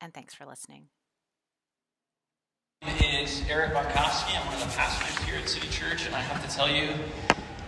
And 0.00 0.14
thanks 0.14 0.32
for 0.32 0.46
listening. 0.46 0.86
Name 2.82 3.24
is 3.24 3.42
Eric 3.50 3.74
Barkowski. 3.74 4.34
I'm 4.34 4.46
one 4.46 4.54
of 4.54 4.60
the 4.60 4.74
pastors 4.74 5.26
here 5.26 5.36
at 5.36 5.46
City 5.46 5.68
Church, 5.68 6.06
and 6.06 6.14
I 6.14 6.20
have 6.20 6.42
to 6.48 6.56
tell 6.56 6.70
you, 6.70 6.94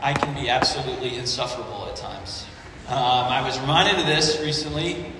I 0.00 0.14
can 0.14 0.34
be 0.34 0.48
absolutely 0.48 1.18
insufferable 1.18 1.86
at 1.88 1.96
times. 1.96 2.46
Um, 2.88 2.96
I 2.96 3.42
was 3.42 3.60
reminded 3.60 4.00
of 4.00 4.06
this 4.06 4.40
recently, 4.40 5.12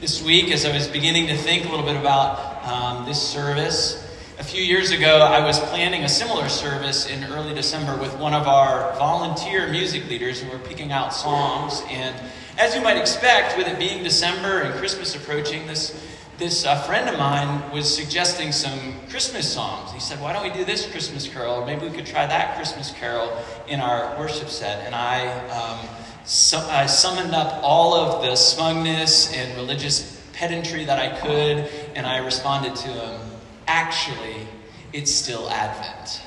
this 0.00 0.22
week, 0.22 0.50
as 0.50 0.66
I 0.66 0.74
was 0.74 0.86
beginning 0.86 1.28
to 1.28 1.36
think 1.38 1.64
a 1.64 1.70
little 1.70 1.86
bit 1.86 1.96
about 1.96 2.62
um, 2.66 3.06
this 3.06 3.20
service. 3.20 4.04
A 4.38 4.44
few 4.44 4.62
years 4.62 4.92
ago, 4.92 5.18
I 5.18 5.44
was 5.44 5.58
planning 5.58 6.04
a 6.04 6.08
similar 6.08 6.48
service 6.48 7.08
in 7.08 7.24
early 7.24 7.52
December 7.54 7.96
with 8.00 8.16
one 8.18 8.34
of 8.34 8.46
our 8.46 8.92
volunteer 8.96 9.68
music 9.68 10.08
leaders, 10.08 10.40
and 10.40 10.48
we're 10.48 10.60
picking 10.60 10.92
out 10.92 11.12
songs. 11.12 11.82
And 11.90 12.14
as 12.56 12.72
you 12.72 12.80
might 12.80 12.96
expect, 12.96 13.58
with 13.58 13.66
it 13.66 13.80
being 13.80 14.04
December 14.04 14.60
and 14.60 14.72
Christmas 14.74 15.16
approaching, 15.16 15.66
this 15.66 16.06
this 16.38 16.64
uh, 16.64 16.80
friend 16.82 17.08
of 17.08 17.18
mine 17.18 17.68
was 17.72 17.92
suggesting 17.92 18.52
some 18.52 18.78
Christmas 19.10 19.52
songs. 19.52 19.90
He 19.90 19.98
said, 19.98 20.20
Why 20.20 20.32
don't 20.32 20.44
we 20.44 20.50
do 20.50 20.64
this 20.64 20.88
Christmas 20.88 21.26
carol? 21.26 21.56
Or 21.56 21.66
maybe 21.66 21.88
we 21.88 21.92
could 21.92 22.06
try 22.06 22.24
that 22.24 22.54
Christmas 22.54 22.92
carol 22.92 23.36
in 23.66 23.80
our 23.80 24.16
worship 24.20 24.48
set. 24.50 24.86
And 24.86 24.94
I, 24.94 25.26
um, 25.48 25.88
so, 26.24 26.60
I 26.70 26.86
summoned 26.86 27.34
up 27.34 27.58
all 27.64 27.92
of 27.92 28.22
the 28.22 28.36
smugness 28.36 29.32
and 29.34 29.56
religious 29.56 30.22
pedantry 30.32 30.84
that 30.84 31.00
I 31.00 31.18
could, 31.18 31.68
and 31.96 32.06
I 32.06 32.18
responded 32.18 32.76
to 32.76 32.88
him, 32.88 33.27
Actually, 33.68 34.48
it's 34.92 35.12
still 35.12 35.48
Advent. 35.50 36.22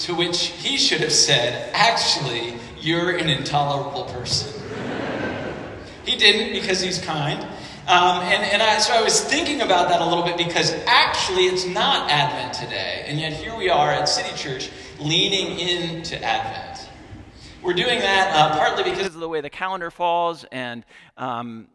To 0.00 0.14
which 0.14 0.46
he 0.46 0.76
should 0.76 1.00
have 1.00 1.12
said, 1.12 1.70
Actually, 1.74 2.54
you're 2.80 3.16
an 3.16 3.28
intolerable 3.28 4.04
person. 4.04 4.62
he 6.06 6.16
didn't 6.16 6.52
because 6.52 6.80
he's 6.80 7.00
kind. 7.00 7.42
Um, 7.88 8.22
and 8.22 8.44
and 8.44 8.62
I, 8.62 8.78
so 8.78 8.92
I 8.92 9.02
was 9.02 9.20
thinking 9.24 9.62
about 9.62 9.88
that 9.88 10.00
a 10.00 10.04
little 10.04 10.22
bit 10.22 10.36
because 10.36 10.72
actually 10.86 11.46
it's 11.46 11.66
not 11.66 12.10
Advent 12.10 12.52
today. 12.52 13.04
And 13.06 13.18
yet 13.18 13.32
here 13.32 13.56
we 13.56 13.70
are 13.70 13.90
at 13.90 14.08
City 14.08 14.36
Church 14.36 14.70
leaning 15.00 15.58
into 15.58 16.22
Advent. 16.22 16.88
We're 17.62 17.74
doing 17.74 17.98
that 17.98 18.30
uh, 18.32 18.58
partly 18.58 18.84
because 18.84 19.06
of 19.06 19.20
the 19.20 19.28
way 19.28 19.40
the 19.40 19.50
calendar 19.50 19.90
falls, 19.90 20.44
and 20.52 20.84
um, 21.16 21.66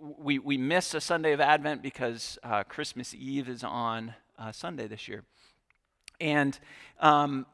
we, 0.00 0.38
we 0.38 0.56
miss 0.56 0.94
a 0.94 1.00
Sunday 1.00 1.32
of 1.32 1.40
Advent 1.40 1.82
because 1.82 2.38
uh, 2.42 2.64
Christmas 2.64 3.14
Eve 3.14 3.48
is 3.48 3.62
on 3.62 4.14
uh, 4.38 4.52
Sunday 4.52 4.86
this 4.86 5.08
year. 5.08 5.24
And 6.20 6.58
um, 7.00 7.46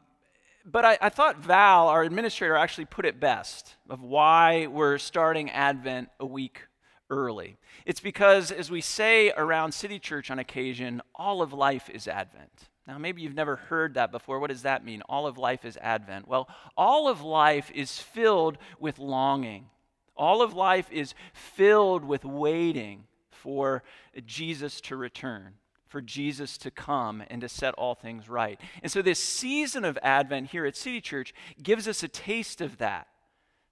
but 0.65 0.85
I, 0.85 0.99
I, 1.01 1.09
thought 1.11 1.39
Val, 1.39 1.87
our 1.89 2.03
administrator, 2.03 2.57
actually 2.57 2.87
put 2.87 3.07
it 3.07 3.21
best 3.21 3.77
of 3.89 4.03
why 4.03 4.67
we're 4.67 4.99
starting 4.99 5.49
Advent 5.51 6.09
a 6.19 6.27
week 6.27 6.63
early. 7.09 7.57
It's 7.85 8.01
because, 8.01 8.51
as 8.51 8.69
we 8.69 8.81
say 8.81 9.31
around 9.37 9.73
City 9.73 10.01
Church 10.01 10.29
on 10.29 10.41
occasion, 10.41 11.03
all 11.15 11.41
of 11.41 11.53
life 11.53 11.89
is 11.89 12.09
Advent. 12.09 12.69
Now, 12.87 12.99
maybe 12.99 13.23
you've 13.23 13.35
never 13.35 13.57
heard 13.57 13.95
that 13.95 14.11
before. 14.11 14.41
What 14.41 14.51
does 14.51 14.63
that 14.63 14.85
mean? 14.85 15.03
All 15.03 15.29
of 15.29 15.39
life 15.39 15.65
is 15.65 15.77
Advent. 15.77 16.27
Well, 16.27 16.49
all 16.77 17.09
of 17.09 17.23
life 17.23 17.71
is 17.73 18.01
filled 18.01 18.59
with 18.81 18.99
longing. 18.99 19.67
All 20.17 20.43
of 20.43 20.55
life 20.55 20.91
is 20.91 21.15
filled 21.33 22.05
with 22.05 22.25
waiting 22.25 23.05
for 23.31 23.83
Jesus 24.25 24.81
to 24.83 24.97
return, 24.97 25.55
for 25.87 26.01
Jesus 26.01 26.59
to 26.59 26.71
come 26.71 27.23
and 27.29 27.41
to 27.43 27.49
set 27.49 27.75
all 27.75 27.95
things 27.95 28.29
right. 28.29 28.61
And 28.83 28.91
so, 28.91 29.03
this 29.03 29.23
season 29.23 29.85
of 29.85 29.99
Advent 30.03 30.49
here 30.49 30.67
at 30.67 30.77
City 30.77 31.01
Church 31.01 31.33
gives 31.63 31.87
us 31.87 32.03
a 32.03 32.09
taste 32.09 32.61
of 32.61 32.79
that 32.79 33.07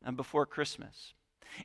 um, 0.04 0.16
before 0.16 0.46
Christmas. 0.46 1.14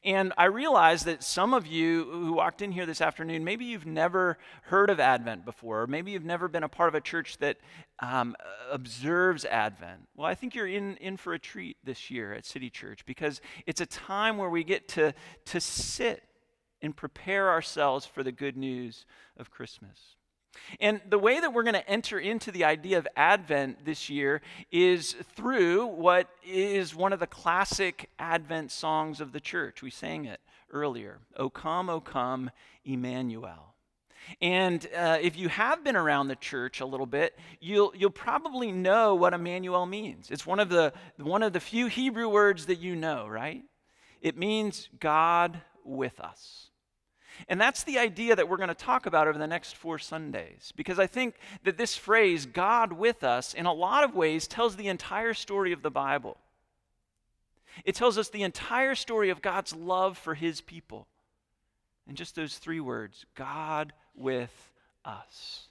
And 0.03 0.33
I 0.37 0.45
realize 0.45 1.03
that 1.03 1.23
some 1.23 1.53
of 1.53 1.67
you 1.67 2.05
who 2.05 2.33
walked 2.33 2.61
in 2.61 2.71
here 2.71 2.85
this 2.85 3.01
afternoon, 3.01 3.43
maybe 3.43 3.65
you've 3.65 3.85
never 3.85 4.37
heard 4.63 4.89
of 4.89 4.99
Advent 4.99 5.45
before, 5.45 5.83
or 5.83 5.87
maybe 5.87 6.11
you've 6.11 6.25
never 6.25 6.47
been 6.47 6.63
a 6.63 6.69
part 6.69 6.89
of 6.89 6.95
a 6.95 7.01
church 7.01 7.37
that 7.37 7.57
um, 7.99 8.35
observes 8.71 9.45
Advent. 9.45 10.07
Well, 10.15 10.27
I 10.27 10.35
think 10.35 10.55
you're 10.55 10.67
in, 10.67 10.95
in 10.97 11.17
for 11.17 11.33
a 11.33 11.39
treat 11.39 11.77
this 11.83 12.09
year 12.09 12.33
at 12.33 12.45
City 12.45 12.69
Church 12.69 13.05
because 13.05 13.41
it's 13.65 13.81
a 13.81 13.85
time 13.85 14.37
where 14.37 14.49
we 14.49 14.63
get 14.63 14.87
to, 14.89 15.13
to 15.45 15.59
sit 15.59 16.23
and 16.81 16.95
prepare 16.95 17.49
ourselves 17.49 18.05
for 18.05 18.23
the 18.23 18.31
good 18.31 18.55
news 18.55 19.05
of 19.37 19.51
Christmas. 19.51 20.15
And 20.79 21.01
the 21.09 21.19
way 21.19 21.39
that 21.39 21.53
we're 21.53 21.63
going 21.63 21.73
to 21.73 21.89
enter 21.89 22.19
into 22.19 22.51
the 22.51 22.65
idea 22.65 22.97
of 22.97 23.07
Advent 23.15 23.85
this 23.85 24.09
year 24.09 24.41
is 24.71 25.15
through 25.35 25.87
what 25.87 26.27
is 26.45 26.95
one 26.95 27.13
of 27.13 27.19
the 27.19 27.27
classic 27.27 28.09
Advent 28.19 28.71
songs 28.71 29.21
of 29.21 29.31
the 29.31 29.39
church. 29.39 29.81
We 29.81 29.89
sang 29.89 30.25
it 30.25 30.39
earlier 30.71 31.19
O 31.37 31.49
come, 31.49 31.89
O 31.89 31.99
come, 31.99 32.51
Emmanuel. 32.85 33.73
And 34.41 34.87
uh, 34.95 35.17
if 35.21 35.37
you 35.37 35.49
have 35.49 35.83
been 35.83 35.95
around 35.95 36.27
the 36.27 36.35
church 36.35 36.81
a 36.81 36.85
little 36.85 37.05
bit, 37.05 37.37
you'll, 37.59 37.93
you'll 37.95 38.11
probably 38.11 38.71
know 38.71 39.15
what 39.15 39.33
Emmanuel 39.33 39.85
means. 39.85 40.29
It's 40.29 40.45
one 40.45 40.59
of, 40.59 40.69
the, 40.69 40.93
one 41.17 41.41
of 41.41 41.53
the 41.53 41.59
few 41.59 41.87
Hebrew 41.87 42.29
words 42.29 42.67
that 42.67 42.79
you 42.79 42.95
know, 42.95 43.27
right? 43.27 43.63
It 44.21 44.37
means 44.37 44.89
God 44.99 45.61
with 45.83 46.19
us. 46.19 46.68
And 47.47 47.59
that's 47.59 47.83
the 47.83 47.97
idea 47.97 48.35
that 48.35 48.49
we're 48.49 48.57
going 48.57 48.69
to 48.69 48.75
talk 48.75 49.05
about 49.05 49.27
over 49.27 49.37
the 49.37 49.47
next 49.47 49.75
four 49.75 49.97
Sundays. 49.97 50.73
Because 50.75 50.99
I 50.99 51.07
think 51.07 51.35
that 51.63 51.77
this 51.77 51.95
phrase, 51.95 52.45
God 52.45 52.93
with 52.93 53.23
us, 53.23 53.53
in 53.53 53.65
a 53.65 53.73
lot 53.73 54.03
of 54.03 54.15
ways 54.15 54.47
tells 54.47 54.75
the 54.75 54.87
entire 54.87 55.33
story 55.33 55.71
of 55.71 55.81
the 55.81 55.91
Bible. 55.91 56.37
It 57.85 57.95
tells 57.95 58.17
us 58.17 58.29
the 58.29 58.43
entire 58.43 58.95
story 58.95 59.29
of 59.29 59.41
God's 59.41 59.75
love 59.75 60.17
for 60.17 60.35
his 60.35 60.61
people. 60.61 61.07
And 62.07 62.17
just 62.17 62.35
those 62.35 62.57
three 62.57 62.79
words 62.79 63.25
God 63.35 63.93
with 64.15 64.71
us. 65.05 65.67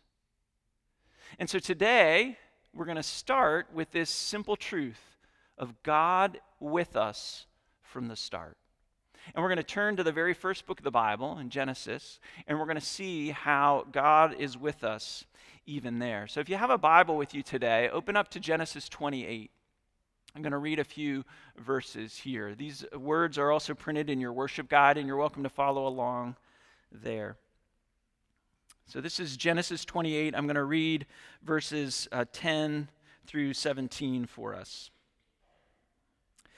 And 1.39 1.51
so 1.51 1.59
today, 1.59 2.39
we're 2.73 2.85
going 2.85 2.97
to 2.97 3.03
start 3.03 3.67
with 3.75 3.91
this 3.91 4.11
simple 4.11 4.57
truth 4.57 5.17
of 5.59 5.83
God 5.83 6.41
with 6.61 6.97
us 6.97 7.47
from 7.83 8.09
the 8.09 8.17
start. 8.17 8.57
And 9.35 9.43
we're 9.43 9.49
going 9.49 9.59
to 9.59 9.63
turn 9.63 9.97
to 9.97 10.03
the 10.03 10.13
very 10.13 10.35
first 10.35 10.67
book 10.67 10.81
of 10.81 10.85
the 10.85 10.91
Bible 10.91 11.39
in 11.39 11.51
Genesis, 11.51 12.19
and 12.47 12.59
we're 12.59 12.65
going 12.65 12.79
to 12.79 12.85
see 12.85 13.31
how 13.31 13.87
God 13.93 14.35
is 14.39 14.57
with 14.57 14.85
us 14.85 15.25
even 15.67 15.99
there. 15.99 16.27
So 16.27 16.41
if 16.41 16.49
you 16.49 16.57
have 16.57 16.71
a 16.71 16.79
Bible 16.79 17.17
with 17.17 17.35
you 17.35 17.43
today, 17.43 17.89
open 17.91 18.17
up 18.17 18.29
to 18.31 18.41
Genesis 18.41 18.89
28. 18.89 19.51
I'm 20.35 20.43
going 20.43 20.53
to 20.53 20.59
read 20.59 20.79
a 20.79 20.85
few 20.85 21.25
verses 21.59 22.17
here. 22.17 22.55
These 22.55 22.85
words 22.97 23.39
are 23.39 23.51
also 23.51 23.75
printed 23.75 24.09
in 24.09 24.21
your 24.21 24.33
worship 24.33 24.69
guide, 24.69 24.97
and 24.97 25.07
you're 25.07 25.17
welcome 25.17 25.43
to 25.43 25.49
follow 25.49 25.87
along 25.87 26.37
there. 26.91 27.37
So 28.87 29.01
this 29.03 29.21
is 29.21 29.37
Genesis 29.37 29.85
28. 29.85 30.35
I'm 30.35 30.47
going 30.47 30.57
to 30.57 30.65
read 30.65 31.07
verses 31.43 32.09
uh, 32.13 32.25
10 32.33 32.89
through 33.27 33.53
17 33.53 34.25
for 34.25 34.55
us 34.55 34.91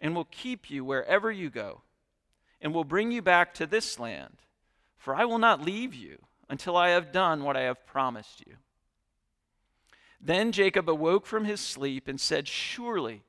and 0.00 0.14
will 0.14 0.28
keep 0.30 0.70
you 0.70 0.84
wherever 0.84 1.30
you 1.30 1.50
go, 1.50 1.82
and 2.60 2.74
will 2.74 2.84
bring 2.84 3.10
you 3.10 3.22
back 3.22 3.54
to 3.54 3.66
this 3.66 3.98
land, 3.98 4.36
for 4.96 5.14
I 5.14 5.24
will 5.24 5.38
not 5.38 5.64
leave 5.64 5.94
you 5.94 6.18
until 6.48 6.76
I 6.76 6.90
have 6.90 7.12
done 7.12 7.44
what 7.44 7.56
I 7.56 7.62
have 7.62 7.86
promised 7.86 8.42
you. 8.46 8.54
Then 10.20 10.52
Jacob 10.52 10.88
awoke 10.88 11.26
from 11.26 11.44
his 11.44 11.60
sleep 11.60 12.08
and 12.08 12.20
said, 12.20 12.48
Surely 12.48 13.22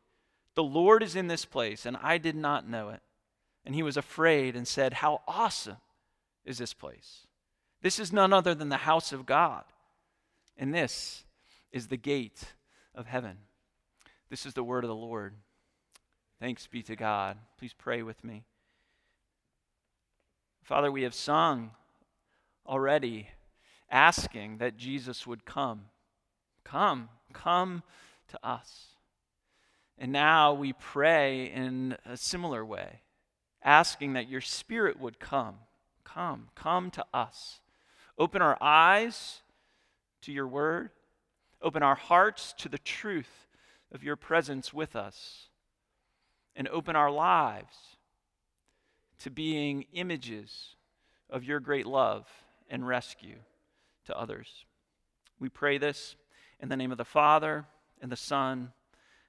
the 0.56 0.64
Lord 0.64 1.04
is 1.04 1.16
in 1.16 1.28
this 1.28 1.46
place, 1.46 1.86
and 1.86 1.98
I 1.98 2.18
did 2.18 2.36
not 2.36 2.68
know 2.68 2.90
it. 2.90 3.02
And 3.66 3.76
he 3.76 3.84
was 3.84 3.98
afraid 3.98 4.56
and 4.56 4.68
said, 4.68 4.96
How 4.96 5.22
awesome 5.28 5.78
is 6.46 6.58
this 6.58 6.74
place! 6.74 7.28
This 7.82 8.00
is 8.00 8.12
none 8.12 8.34
other 8.34 8.56
than 8.56 8.70
the 8.70 8.78
house 8.78 9.14
of 9.14 9.26
God, 9.26 9.64
and 10.58 10.74
this 10.74 11.24
is 11.72 11.88
the 11.88 11.98
gate 11.98 12.44
of 12.96 13.06
heaven. 13.06 13.38
This 14.30 14.46
is 14.46 14.54
the 14.54 14.64
word 14.64 14.84
of 14.84 14.90
the 14.90 14.96
Lord. 14.96 15.36
Thanks 16.40 16.68
be 16.68 16.82
to 16.84 16.96
God. 16.96 17.38
Please 17.58 17.74
pray 17.78 18.02
with 18.02 18.24
me. 18.24 18.44
Father, 20.64 20.92
we 20.92 21.04
have 21.04 21.14
sung 21.14 21.72
already 22.66 23.28
asking 23.92 24.60
that 24.60 24.78
Jesus 24.78 25.28
would 25.28 25.44
come. 25.44 25.86
Come, 26.64 27.10
come 27.34 27.84
to 28.30 28.40
us. 28.42 28.90
And 29.98 30.14
now 30.14 30.54
we 30.54 30.72
pray 30.72 31.46
in 31.48 31.98
a 32.06 32.16
similar 32.16 32.66
way, 32.66 33.02
asking 33.62 34.14
that 34.14 34.30
your 34.30 34.40
Spirit 34.40 34.98
would 34.98 35.20
come. 35.20 35.56
Come, 36.06 36.48
come 36.56 36.90
to 36.92 37.06
us. 37.14 37.60
Open 38.18 38.42
our 38.42 38.58
eyes 38.62 39.42
to 40.22 40.32
your 40.32 40.48
word. 40.48 40.92
Open 41.62 41.84
our 41.84 41.96
hearts 41.96 42.54
to 42.60 42.70
the 42.70 42.78
truth 42.78 43.48
of 43.92 44.04
your 44.04 44.16
presence 44.16 44.74
with 44.74 44.96
us. 44.96 45.49
And 46.56 46.68
open 46.68 46.96
our 46.96 47.12
lives 47.12 47.76
to 49.20 49.30
being 49.30 49.86
images 49.94 50.76
of 51.30 51.44
your 51.44 51.60
great 51.60 51.86
love 51.86 52.28
and 52.70 52.88
rescue 52.88 53.38
to 54.06 54.18
others. 54.18 54.66
We 55.40 55.50
pray 55.50 55.78
this 55.78 56.16
in 56.60 56.70
the 56.70 56.78
name 56.78 56.92
of 56.92 56.98
the 56.98 57.06
Father, 57.06 57.66
and 58.02 58.12
the 58.12 58.18
Son, 58.18 58.74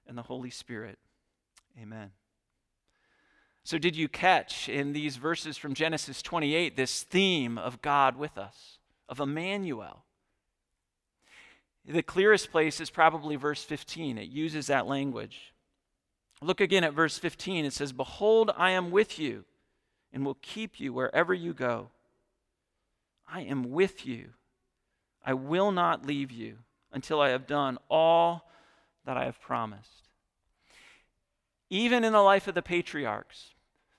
and 0.07 0.19
the 0.19 0.23
Holy 0.23 0.51
Spirit. 0.51 0.99
Amen. 1.81 2.11
So, 3.63 3.79
did 3.79 3.95
you 3.95 4.09
catch 4.09 4.69
in 4.69 4.93
these 4.93 5.17
verses 5.17 5.57
from 5.57 5.75
Genesis 5.75 6.23
28 6.23 6.77
this 6.77 7.05
theme 7.05 7.59
of 7.59 7.83
God 7.83 8.17
with 8.17 8.37
us? 8.37 8.81
of 9.11 9.21
Emmanuel. 9.21 10.05
The 11.85 12.03
clearest 12.03 12.53
place 12.53 12.81
is 12.81 12.89
probably 12.89 13.37
verse 13.37 13.63
15. 13.65 14.17
It 14.17 14.29
uses 14.29 14.69
that 14.69 14.87
language. 14.87 15.53
Look 16.43 16.61
again 16.61 16.85
at 16.85 16.95
verse 16.95 17.19
15. 17.19 17.65
It 17.65 17.73
says, 17.73 17.93
Behold, 17.93 18.51
I 18.57 18.71
am 18.71 18.91
with 18.91 19.19
you 19.19 19.45
and 20.13 20.25
will 20.25 20.39
keep 20.41 20.81
you 20.81 20.93
wherever 20.93 21.35
you 21.35 21.53
go. 21.53 21.91
I 23.29 23.43
am 23.43 23.71
with 23.71 24.07
you. 24.07 24.31
I 25.25 25.35
will 25.35 25.71
not 25.71 26.07
leave 26.07 26.31
you 26.31 26.57
until 26.93 27.21
I 27.21 27.29
have 27.29 27.47
done 27.47 27.79
all 27.89 28.51
that 29.05 29.17
I 29.17 29.25
have 29.25 29.41
promised. 29.41 30.09
Even 31.69 32.05
in 32.05 32.13
the 32.13 32.23
life 32.23 32.49
of 32.49 32.55
the 32.55 32.63
patriarchs, 32.63 33.55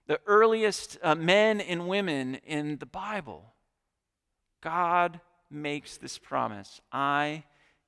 the 0.07 0.19
earliest 0.25 0.97
uh, 1.01 1.15
men 1.15 1.61
and 1.61 1.87
women 1.87 2.35
in 2.45 2.77
the 2.77 2.85
Bible, 2.85 3.53
God 4.61 5.21
makes 5.49 5.97
this 5.97 6.17
promise 6.17 6.81
I 6.91 7.43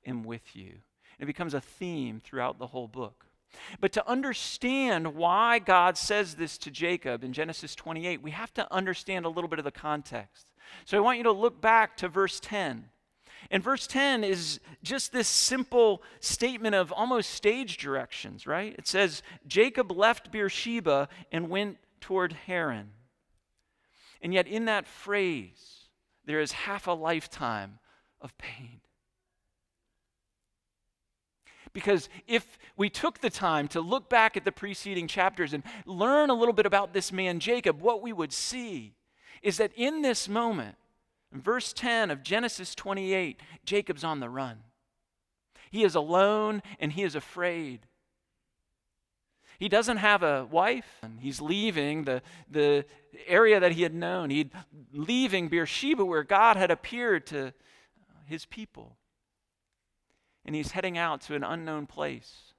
am 0.06 0.22
with 0.24 0.54
you. 0.56 0.70
And 1.18 1.20
It 1.20 1.26
becomes 1.26 1.54
a 1.54 1.60
theme 1.60 2.22
throughout 2.24 2.58
the 2.58 2.68
whole 2.68 2.88
book. 2.88 3.26
But 3.80 3.92
to 3.92 4.08
understand 4.08 5.14
why 5.14 5.58
God 5.58 5.96
says 5.96 6.34
this 6.34 6.58
to 6.58 6.70
Jacob 6.70 7.24
in 7.24 7.32
Genesis 7.32 7.74
28, 7.74 8.22
we 8.22 8.30
have 8.32 8.52
to 8.54 8.72
understand 8.72 9.24
a 9.24 9.28
little 9.28 9.48
bit 9.48 9.58
of 9.58 9.64
the 9.64 9.70
context. 9.70 10.46
So 10.84 10.96
I 10.96 11.00
want 11.00 11.18
you 11.18 11.24
to 11.24 11.32
look 11.32 11.60
back 11.60 11.96
to 11.98 12.08
verse 12.08 12.40
10. 12.40 12.86
And 13.50 13.62
verse 13.62 13.86
10 13.86 14.24
is 14.24 14.60
just 14.82 15.12
this 15.12 15.28
simple 15.28 16.02
statement 16.20 16.74
of 16.74 16.92
almost 16.92 17.30
stage 17.30 17.76
directions, 17.76 18.46
right? 18.46 18.74
It 18.78 18.86
says, 18.86 19.22
Jacob 19.46 19.92
left 19.92 20.32
Beersheba 20.32 21.08
and 21.30 21.50
went 21.50 21.78
toward 22.00 22.32
Haran. 22.32 22.90
And 24.22 24.32
yet, 24.32 24.46
in 24.46 24.64
that 24.64 24.86
phrase, 24.86 25.88
there 26.24 26.40
is 26.40 26.52
half 26.52 26.86
a 26.86 26.92
lifetime 26.92 27.78
of 28.20 28.36
pain. 28.38 28.80
Because 31.74 32.08
if 32.26 32.56
we 32.76 32.88
took 32.88 33.18
the 33.18 33.28
time 33.28 33.66
to 33.68 33.80
look 33.80 34.08
back 34.08 34.36
at 34.36 34.44
the 34.44 34.52
preceding 34.52 35.08
chapters 35.08 35.52
and 35.52 35.64
learn 35.84 36.30
a 36.30 36.34
little 36.34 36.54
bit 36.54 36.66
about 36.66 36.94
this 36.94 37.12
man, 37.12 37.40
Jacob, 37.40 37.82
what 37.82 38.00
we 38.00 38.12
would 38.12 38.32
see 38.32 38.94
is 39.42 39.58
that 39.58 39.72
in 39.76 40.00
this 40.00 40.28
moment, 40.28 40.76
in 41.32 41.40
verse 41.40 41.72
10 41.72 42.12
of 42.12 42.22
Genesis 42.22 42.74
28, 42.76 43.40
Jacob's 43.66 44.04
on 44.04 44.20
the 44.20 44.30
run. 44.30 44.58
He 45.70 45.82
is 45.82 45.96
alone 45.96 46.62
and 46.78 46.92
he 46.92 47.02
is 47.02 47.16
afraid. 47.16 47.80
He 49.58 49.68
doesn't 49.68 49.98
have 49.98 50.22
a 50.22 50.44
wife, 50.44 50.98
and 51.02 51.20
he's 51.20 51.40
leaving 51.40 52.04
the, 52.04 52.22
the 52.50 52.84
area 53.26 53.60
that 53.60 53.72
he 53.72 53.82
had 53.82 53.94
known. 53.94 54.30
He's 54.30 54.46
leaving 54.92 55.48
Beersheba, 55.48 56.04
where 56.04 56.24
God 56.24 56.56
had 56.56 56.72
appeared 56.72 57.26
to 57.28 57.54
his 58.26 58.46
people. 58.46 58.96
And 60.44 60.54
he's 60.54 60.72
heading 60.72 60.98
out 60.98 61.22
to 61.22 61.34
an 61.34 61.44
unknown 61.44 61.86
place. 61.86 62.52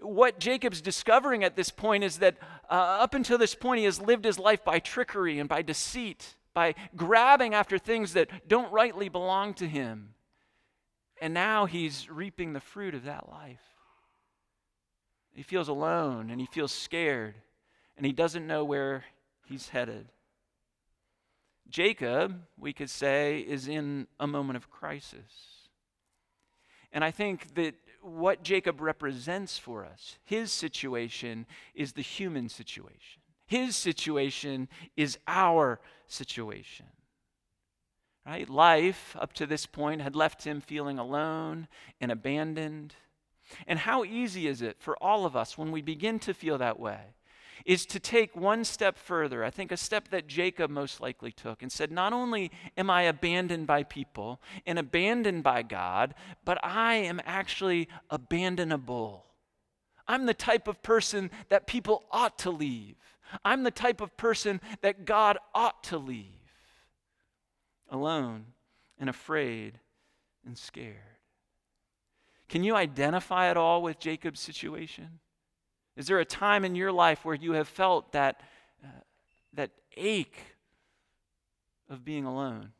What 0.00 0.38
Jacob's 0.38 0.80
discovering 0.80 1.44
at 1.44 1.56
this 1.56 1.70
point 1.70 2.04
is 2.04 2.18
that 2.18 2.36
uh, 2.70 2.74
up 2.74 3.14
until 3.14 3.38
this 3.38 3.54
point, 3.54 3.78
he 3.78 3.84
has 3.84 4.00
lived 4.00 4.24
his 4.24 4.38
life 4.38 4.64
by 4.64 4.78
trickery 4.78 5.38
and 5.38 5.48
by 5.48 5.62
deceit, 5.62 6.36
by 6.54 6.74
grabbing 6.96 7.54
after 7.54 7.78
things 7.78 8.14
that 8.14 8.48
don't 8.48 8.72
rightly 8.72 9.08
belong 9.08 9.54
to 9.54 9.66
him. 9.66 10.14
And 11.20 11.32
now 11.32 11.66
he's 11.66 12.10
reaping 12.10 12.52
the 12.52 12.60
fruit 12.60 12.94
of 12.94 13.04
that 13.04 13.28
life. 13.28 13.62
He 15.34 15.42
feels 15.42 15.68
alone 15.68 16.30
and 16.30 16.40
he 16.40 16.46
feels 16.46 16.72
scared 16.72 17.34
and 17.96 18.04
he 18.04 18.12
doesn't 18.12 18.46
know 18.46 18.64
where 18.64 19.04
he's 19.46 19.68
headed. 19.68 20.08
Jacob, 21.68 22.42
we 22.58 22.72
could 22.72 22.90
say, 22.90 23.38
is 23.38 23.68
in 23.68 24.06
a 24.20 24.26
moment 24.26 24.56
of 24.56 24.70
crisis. 24.70 25.61
And 26.92 27.04
I 27.04 27.10
think 27.10 27.54
that 27.54 27.74
what 28.02 28.42
Jacob 28.42 28.80
represents 28.80 29.58
for 29.58 29.84
us, 29.84 30.18
his 30.24 30.52
situation, 30.52 31.46
is 31.74 31.92
the 31.92 32.02
human 32.02 32.48
situation. 32.48 33.22
His 33.46 33.76
situation 33.76 34.68
is 34.96 35.18
our 35.26 35.80
situation. 36.06 36.86
Right? 38.26 38.48
Life, 38.48 39.16
up 39.18 39.32
to 39.34 39.46
this 39.46 39.66
point, 39.66 40.00
had 40.00 40.14
left 40.14 40.44
him 40.44 40.60
feeling 40.60 40.98
alone 40.98 41.68
and 42.00 42.12
abandoned. 42.12 42.94
And 43.66 43.80
how 43.80 44.04
easy 44.04 44.46
is 44.46 44.62
it 44.62 44.76
for 44.80 44.96
all 45.02 45.26
of 45.26 45.34
us 45.34 45.58
when 45.58 45.72
we 45.72 45.82
begin 45.82 46.18
to 46.20 46.34
feel 46.34 46.58
that 46.58 46.78
way? 46.78 47.14
Is 47.64 47.86
to 47.86 48.00
take 48.00 48.34
one 48.34 48.64
step 48.64 48.98
further. 48.98 49.44
I 49.44 49.50
think 49.50 49.70
a 49.72 49.76
step 49.76 50.08
that 50.08 50.26
Jacob 50.26 50.70
most 50.70 51.00
likely 51.00 51.32
took 51.32 51.62
and 51.62 51.70
said, 51.70 51.92
Not 51.92 52.12
only 52.12 52.50
am 52.76 52.90
I 52.90 53.02
abandoned 53.02 53.66
by 53.66 53.82
people 53.82 54.40
and 54.66 54.78
abandoned 54.78 55.42
by 55.42 55.62
God, 55.62 56.14
but 56.44 56.58
I 56.64 56.94
am 56.94 57.20
actually 57.24 57.88
abandonable. 58.10 59.24
I'm 60.08 60.26
the 60.26 60.34
type 60.34 60.68
of 60.68 60.82
person 60.82 61.30
that 61.48 61.66
people 61.66 62.04
ought 62.10 62.38
to 62.40 62.50
leave. 62.50 62.96
I'm 63.44 63.62
the 63.62 63.70
type 63.70 64.00
of 64.00 64.16
person 64.16 64.60
that 64.82 65.04
God 65.04 65.38
ought 65.54 65.82
to 65.84 65.98
leave. 65.98 66.26
Alone 67.88 68.46
and 68.98 69.08
afraid 69.08 69.78
and 70.44 70.56
scared. 70.56 70.96
Can 72.48 72.64
you 72.64 72.76
identify 72.76 73.48
at 73.48 73.56
all 73.56 73.82
with 73.82 73.98
Jacob's 73.98 74.40
situation? 74.40 75.20
Is 75.96 76.06
there 76.06 76.20
a 76.20 76.24
time 76.24 76.64
in 76.64 76.74
your 76.74 76.92
life 76.92 77.24
where 77.24 77.34
you 77.34 77.52
have 77.52 77.68
felt 77.68 78.12
that, 78.12 78.40
uh, 78.82 78.88
that 79.52 79.70
ache 79.96 80.38
of 81.88 82.04
being 82.04 82.24
alone? 82.24 82.72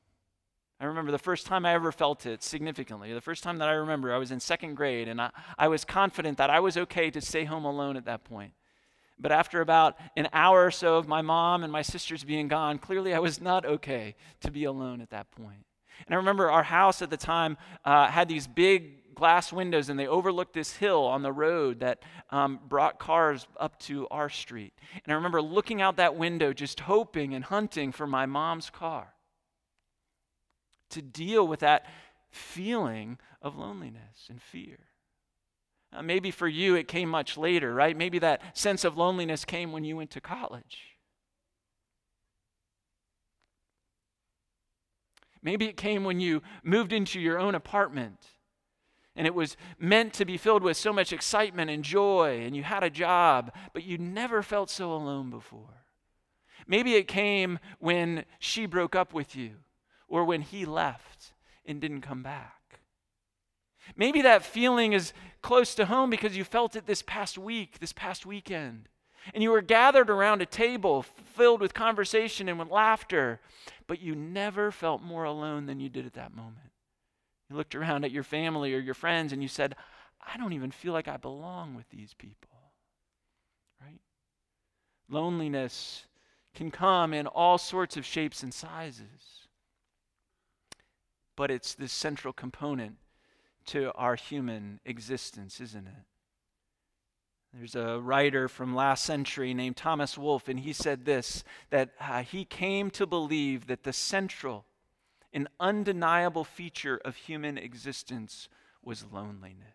I 0.81 0.87
remember 0.87 1.13
the 1.13 1.19
first 1.19 1.47
time 1.47 1.65
I 1.65 1.75
ever 1.75 1.93
felt 1.93 2.27
it 2.27 2.43
significantly. 2.43 3.13
The 3.13 3.21
first 3.21 3.45
time 3.45 3.59
that 3.59 3.69
I 3.69 3.73
remember, 3.73 4.13
I 4.13 4.19
was 4.19 4.33
in 4.33 4.41
second 4.41 4.75
grade, 4.75 5.07
and 5.07 5.21
I, 5.21 5.31
I 5.57 5.69
was 5.69 5.85
confident 5.85 6.39
that 6.39 6.51
I 6.51 6.59
was 6.59 6.77
okay 6.77 7.11
to 7.11 7.21
stay 7.21 7.45
home 7.45 7.65
alone 7.65 7.97
at 7.97 8.07
that 8.07 8.25
point. 8.25 8.53
But 9.19 9.31
after 9.31 9.61
about 9.61 9.97
an 10.17 10.29
hour 10.33 10.67
or 10.67 10.73
so 10.73 10.97
of 10.97 11.07
my 11.07 11.23
mom 11.23 11.63
and 11.63 11.73
my 11.73 11.83
sisters 11.83 12.25
being 12.25 12.49
gone, 12.49 12.79
clearly 12.79 13.15
I 13.15 13.21
was 13.21 13.41
not 13.41 13.65
okay 13.65 14.17
to 14.41 14.51
be 14.51 14.65
alone 14.65 15.01
at 15.01 15.11
that 15.11 15.31
point. 15.31 15.65
And 16.07 16.15
I 16.15 16.17
remember 16.17 16.51
our 16.51 16.65
house 16.65 17.01
at 17.03 17.11
the 17.11 17.17
time 17.17 17.57
uh, 17.85 18.09
had 18.09 18.27
these 18.27 18.49
glass 19.15 19.53
windows 19.53 19.89
and 19.89 19.99
they 19.99 20.07
overlooked 20.07 20.55
this 20.55 20.77
hill 20.77 21.05
on 21.05 21.23
the 21.23 21.33
road 21.33 21.81
that 21.81 22.03
um, 22.31 22.61
brought 22.69 22.99
cars 22.99 23.47
up 23.59 23.79
to 23.81 24.09
our 24.11 24.29
street. 24.29 24.73
And 25.05 25.13
I 25.13 25.17
remember 25.17 25.43
looking 25.43 25.81
out 25.83 25.97
that 25.97 26.17
window, 26.17 26.53
just 26.53 26.81
hoping 26.81 27.35
and 27.35 27.45
hunting 27.45 27.93
for 27.93 28.07
my 28.07 28.27
mom's 28.27 28.71
car 28.71 29.15
to 30.91 31.03
deal 31.03 31.47
with 31.47 31.61
that 31.61 31.87
feeling 32.31 33.19
of 33.41 33.57
loneliness 33.57 34.29
and 34.29 34.41
fear. 34.41 34.79
Uh, 35.93 36.03
maybe 36.03 36.31
for 36.31 36.49
you 36.49 36.75
it 36.75 36.89
came 36.89 37.09
much 37.09 37.37
later, 37.37 37.75
right? 37.75 37.97
Maybe 37.97 38.19
that 38.21 38.57
sense 38.57 38.85
of 38.85 38.97
loneliness 38.97 39.45
came 39.45 39.73
when 39.73 39.85
you 39.85 39.97
went 39.97 40.11
to 40.13 40.21
college. 40.21 40.79
Maybe 45.43 45.67
it 45.67 45.77
came 45.77 46.05
when 46.05 46.21
you 46.21 46.43
moved 46.63 46.93
into 46.93 47.21
your 47.21 47.39
own 47.39 47.55
apartment 47.55 48.19
and 49.15 49.27
it 49.27 49.35
was 49.35 49.57
meant 49.79 50.13
to 50.15 50.25
be 50.25 50.37
filled 50.37 50.63
with 50.63 50.77
so 50.77 50.93
much 50.93 51.13
excitement 51.13 51.71
and 51.71 51.85
joy, 51.85 52.43
and 52.45 52.57
you 52.57 52.63
had 52.63 52.83
a 52.83 52.91
job, 52.91 53.53
but 53.73 53.85
you 53.85 53.99
never 53.99 54.43
felt 54.43 54.71
so 54.71 54.93
alone 54.93 55.31
before. 55.31 55.85
Maybe 56.67 56.95
it 56.95 57.09
came 57.09 57.59
when 57.79 58.25
she 58.39 58.67
broke 58.67 58.95
up 58.95 59.13
with 59.13 59.37
you 59.37 59.57
or 60.09 60.25
when 60.25 60.43
he 60.43 60.65
left 60.65 61.35
and 61.67 61.81
didn't 61.81 62.03
come 62.03 62.23
back. 62.23 62.81
Maybe 63.97 64.23
that 64.23 64.45
feeling 64.45 64.93
is 64.93 65.13
close 65.43 65.75
to 65.75 65.87
home 65.87 66.09
because 66.09 66.37
you 66.37 66.45
felt 66.45 66.77
it 66.77 66.87
this 66.87 67.03
past 67.03 67.37
week, 67.37 67.81
this 67.81 67.93
past 67.93 68.25
weekend. 68.25 68.89
And 69.35 69.43
you 69.43 69.51
were 69.51 69.63
gathered 69.63 70.11
around 70.11 70.43
a 70.43 70.47
table 70.47 71.03
filled 71.03 71.61
with 71.61 71.75
conversation 71.75 72.49
and 72.49 72.59
with 72.59 72.71
laughter, 72.71 73.41
but 73.87 74.01
you 74.01 74.15
never 74.15 74.71
felt 74.71 75.03
more 75.03 75.25
alone 75.25 75.67
than 75.67 75.81
you 75.81 75.89
did 75.89 76.07
at 76.07 76.15
that 76.15 76.35
moment. 76.35 76.72
You 77.53 77.59
looked 77.59 77.75
around 77.75 78.07
at 78.07 78.11
your 78.11 78.23
family 78.23 78.75
or 78.75 78.79
your 78.79 78.95
friends 78.95 79.31
and 79.31 79.43
you 79.43 79.49
said, 79.49 79.77
I 80.27 80.39
don't 80.39 80.55
even 80.55 80.71
feel 80.71 80.95
like 80.95 81.07
I 81.07 81.19
belong 81.19 81.75
with 81.75 81.87
these 81.91 82.15
people. 82.15 82.49
Right? 83.79 84.01
Loneliness 85.11 86.07
can 86.55 86.71
come 86.71 87.13
in 87.13 87.27
all 87.27 87.59
sorts 87.59 87.99
of 87.99 88.07
shapes 88.07 88.43
and 88.43 88.55
sizes. 88.55 89.49
But 91.37 91.51
it's 91.51 91.75
this 91.75 91.93
central 91.93 92.33
component 92.33 92.97
to 93.67 93.93
our 93.97 94.15
human 94.15 94.81
existence, 94.87 95.61
isn't 95.61 95.87
it? 95.87 96.05
There's 97.53 97.75
a 97.75 98.01
writer 98.01 98.49
from 98.49 98.75
last 98.75 99.05
century 99.05 99.53
named 99.53 99.77
Thomas 99.77 100.17
Wolfe, 100.17 100.49
and 100.49 100.61
he 100.61 100.73
said 100.73 101.05
this 101.05 101.45
that 101.69 101.91
uh, 102.01 102.23
he 102.23 102.47
came 102.47 102.91
to 102.93 103.07
believe 103.07 103.67
that 103.67 103.83
the 103.83 103.93
central 103.93 104.65
an 105.33 105.49
undeniable 105.59 106.45
feature 106.45 107.01
of 107.05 107.17
human 107.17 107.57
existence 107.57 108.49
was 108.83 109.05
loneliness. 109.11 109.67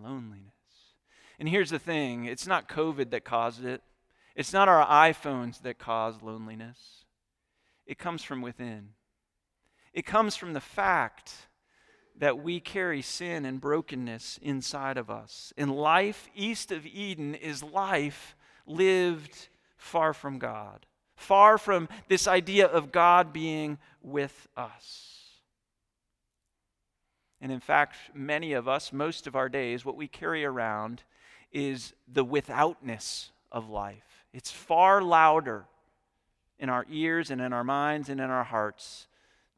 Loneliness. 0.00 0.52
And 1.38 1.48
here's 1.48 1.70
the 1.70 1.78
thing 1.78 2.26
it's 2.26 2.46
not 2.46 2.68
COVID 2.68 3.10
that 3.10 3.24
caused 3.24 3.64
it, 3.64 3.82
it's 4.36 4.52
not 4.52 4.68
our 4.68 4.86
iPhones 4.86 5.62
that 5.62 5.78
cause 5.78 6.22
loneliness. 6.22 7.04
It 7.86 7.98
comes 7.98 8.22
from 8.22 8.40
within. 8.40 8.90
It 9.92 10.06
comes 10.06 10.36
from 10.36 10.52
the 10.52 10.60
fact 10.60 11.48
that 12.16 12.38
we 12.38 12.60
carry 12.60 13.02
sin 13.02 13.44
and 13.44 13.60
brokenness 13.60 14.38
inside 14.42 14.96
of 14.96 15.10
us. 15.10 15.52
And 15.56 15.74
life 15.74 16.28
east 16.34 16.70
of 16.70 16.86
Eden 16.86 17.34
is 17.34 17.62
life 17.62 18.36
lived 18.66 19.48
far 19.76 20.12
from 20.12 20.38
God 20.38 20.86
far 21.20 21.58
from 21.58 21.88
this 22.08 22.26
idea 22.26 22.66
of 22.66 22.90
God 22.90 23.32
being 23.32 23.78
with 24.02 24.48
us. 24.56 25.18
And 27.42 27.52
in 27.52 27.60
fact, 27.60 27.96
many 28.14 28.54
of 28.54 28.66
us, 28.66 28.92
most 28.92 29.26
of 29.26 29.36
our 29.36 29.48
days, 29.48 29.84
what 29.84 29.96
we 29.96 30.08
carry 30.08 30.44
around 30.44 31.02
is 31.52 31.92
the 32.10 32.24
withoutness 32.24 33.30
of 33.52 33.68
life. 33.68 34.24
It's 34.32 34.50
far 34.50 35.02
louder 35.02 35.66
in 36.58 36.68
our 36.68 36.86
ears 36.90 37.30
and 37.30 37.40
in 37.40 37.52
our 37.52 37.64
minds 37.64 38.08
and 38.08 38.20
in 38.20 38.30
our 38.30 38.44
hearts 38.44 39.06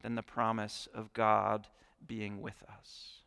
than 0.01 0.15
the 0.15 0.21
promise 0.21 0.87
of 0.93 1.13
God 1.13 1.67
being 2.05 2.41
with 2.41 2.61
us. 2.77 3.22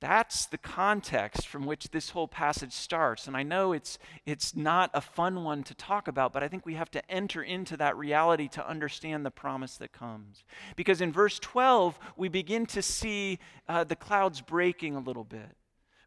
That's 0.00 0.46
the 0.46 0.56
context 0.56 1.46
from 1.46 1.66
which 1.66 1.90
this 1.90 2.10
whole 2.10 2.26
passage 2.26 2.72
starts. 2.72 3.26
And 3.26 3.36
I 3.36 3.42
know 3.42 3.74
it's, 3.74 3.98
it's 4.24 4.56
not 4.56 4.90
a 4.94 5.00
fun 5.02 5.44
one 5.44 5.62
to 5.64 5.74
talk 5.74 6.08
about, 6.08 6.32
but 6.32 6.42
I 6.42 6.48
think 6.48 6.64
we 6.64 6.74
have 6.74 6.90
to 6.92 7.10
enter 7.10 7.42
into 7.42 7.76
that 7.76 7.98
reality 7.98 8.48
to 8.48 8.66
understand 8.66 9.26
the 9.26 9.30
promise 9.30 9.76
that 9.76 9.92
comes. 9.92 10.42
Because 10.74 11.02
in 11.02 11.12
verse 11.12 11.38
12, 11.38 11.98
we 12.16 12.28
begin 12.28 12.64
to 12.66 12.80
see 12.80 13.38
uh, 13.68 13.84
the 13.84 13.96
clouds 13.96 14.40
breaking 14.40 14.96
a 14.96 15.00
little 15.00 15.24
bit. 15.24 15.54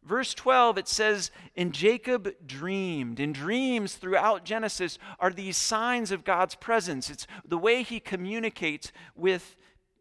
Verse 0.04 0.34
12, 0.34 0.78
it 0.78 0.88
says, 0.88 1.30
And 1.56 1.72
Jacob 1.72 2.34
dreamed. 2.44 3.20
And 3.20 3.32
dreams 3.32 3.94
throughout 3.94 4.44
Genesis 4.44 4.98
are 5.20 5.30
these 5.30 5.56
signs 5.56 6.10
of 6.10 6.24
God's 6.24 6.56
presence. 6.56 7.10
It's 7.10 7.28
the 7.46 7.58
way 7.58 7.84
he 7.84 8.00
communicates 8.00 8.90
with 9.14 9.56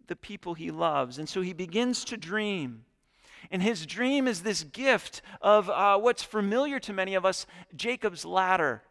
the 0.08 0.16
people 0.16 0.56
he 0.56 0.72
loves. 0.72 1.20
And 1.20 1.30
so 1.30 1.42
he 1.42 1.54
begins 1.54 2.04
to 2.06 2.18
dream. 2.18 2.86
And 3.54 3.62
his 3.62 3.86
dream 3.86 4.28
is 4.28 4.42
this 4.42 4.64
gift 4.64 5.22
of 5.40 5.70
uh, 5.70 6.00
what's 6.00 6.24
familiar 6.24 6.80
to 6.80 6.92
many 6.92 7.14
of 7.14 7.24
us 7.24 7.46
Jacob's 7.76 8.26
ladder. 8.26 8.82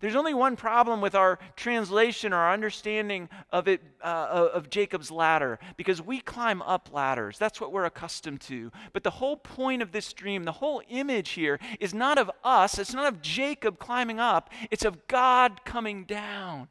There's 0.00 0.14
only 0.14 0.34
one 0.34 0.54
problem 0.54 1.00
with 1.00 1.14
our 1.14 1.38
translation 1.56 2.34
or 2.34 2.36
our 2.36 2.52
understanding 2.52 3.30
of 3.50 3.68
it 3.68 3.80
uh, 4.04 4.48
of 4.52 4.68
Jacob's 4.68 5.10
ladder 5.10 5.58
because 5.78 6.02
we 6.02 6.20
climb 6.20 6.60
up 6.60 6.90
ladders. 6.92 7.38
That's 7.38 7.58
what 7.58 7.72
we're 7.72 7.86
accustomed 7.86 8.42
to. 8.42 8.70
But 8.92 9.02
the 9.02 9.10
whole 9.10 9.36
point 9.38 9.80
of 9.80 9.92
this 9.92 10.12
dream, 10.12 10.44
the 10.44 10.52
whole 10.52 10.82
image 10.90 11.30
here 11.30 11.58
is 11.80 11.94
not 11.94 12.18
of 12.18 12.30
us, 12.44 12.78
it's 12.78 12.92
not 12.92 13.10
of 13.10 13.22
Jacob 13.22 13.78
climbing 13.78 14.20
up, 14.20 14.50
it's 14.70 14.84
of 14.84 15.06
God 15.06 15.64
coming 15.64 16.04
down. 16.04 16.68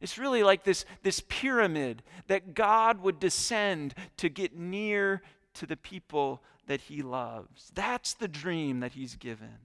It's 0.00 0.18
really 0.18 0.42
like 0.42 0.64
this, 0.64 0.84
this 1.02 1.22
pyramid 1.28 2.02
that 2.26 2.54
God 2.54 3.00
would 3.00 3.18
descend 3.18 3.94
to 4.18 4.28
get 4.28 4.56
near 4.56 5.22
to 5.54 5.66
the 5.66 5.76
people 5.76 6.42
that 6.66 6.82
he 6.82 7.02
loves. 7.02 7.70
That's 7.74 8.14
the 8.14 8.28
dream 8.28 8.80
that 8.80 8.92
he's 8.92 9.14
given. 9.14 9.58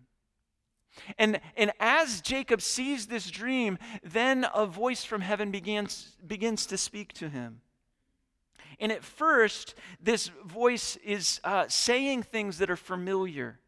And, 1.17 1.39
and 1.55 1.71
as 1.79 2.21
Jacob 2.21 2.61
sees 2.61 3.07
this 3.07 3.29
dream, 3.29 3.77
then 4.03 4.45
a 4.53 4.65
voice 4.65 5.03
from 5.03 5.21
heaven 5.21 5.51
begins, 5.51 6.15
begins 6.25 6.65
to 6.67 6.77
speak 6.77 7.13
to 7.13 7.29
him. 7.29 7.61
And 8.79 8.91
at 8.91 9.03
first, 9.03 9.75
this 10.01 10.29
voice 10.45 10.97
is 10.97 11.39
uh, 11.43 11.65
saying 11.67 12.23
things 12.23 12.57
that 12.57 12.69
are 12.69 12.77
familiar. 12.77 13.59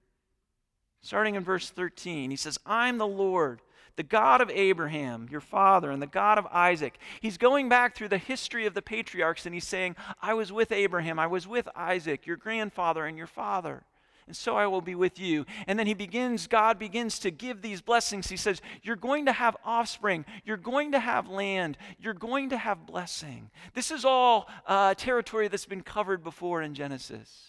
Starting 1.01 1.35
in 1.35 1.43
verse 1.43 1.69
13, 1.69 2.29
he 2.29 2.37
says, 2.37 2.57
I'm 2.65 2.97
the 2.97 3.07
Lord 3.07 3.61
the 3.95 4.03
God 4.03 4.41
of 4.41 4.49
Abraham, 4.49 5.27
your 5.29 5.41
father, 5.41 5.91
and 5.91 6.01
the 6.01 6.07
God 6.07 6.37
of 6.37 6.47
Isaac. 6.47 6.97
He's 7.21 7.37
going 7.37 7.69
back 7.69 7.95
through 7.95 8.09
the 8.09 8.17
history 8.17 8.65
of 8.65 8.73
the 8.73 8.81
patriarchs 8.81 9.45
and 9.45 9.53
he's 9.53 9.67
saying, 9.67 9.95
I 10.21 10.33
was 10.33 10.51
with 10.51 10.71
Abraham, 10.71 11.19
I 11.19 11.27
was 11.27 11.47
with 11.47 11.67
Isaac, 11.75 12.25
your 12.25 12.37
grandfather, 12.37 13.05
and 13.05 13.17
your 13.17 13.27
father. 13.27 13.83
And 14.25 14.35
so 14.35 14.55
I 14.55 14.67
will 14.67 14.81
be 14.81 14.95
with 14.95 15.19
you. 15.19 15.45
And 15.67 15.77
then 15.77 15.85
he 15.85 15.93
begins, 15.93 16.47
God 16.47 16.79
begins 16.79 17.19
to 17.19 17.31
give 17.31 17.61
these 17.61 17.81
blessings. 17.81 18.29
He 18.29 18.37
says, 18.37 18.61
You're 18.81 18.95
going 18.95 19.25
to 19.25 19.33
have 19.33 19.57
offspring. 19.65 20.25
You're 20.45 20.55
going 20.55 20.93
to 20.93 20.99
have 20.99 21.27
land. 21.27 21.77
You're 21.99 22.13
going 22.13 22.49
to 22.51 22.57
have 22.57 22.85
blessing. 22.85 23.51
This 23.73 23.91
is 23.91 24.05
all 24.05 24.49
uh, 24.65 24.93
territory 24.93 25.49
that's 25.49 25.65
been 25.65 25.83
covered 25.83 26.23
before 26.23 26.61
in 26.61 26.73
Genesis 26.73 27.47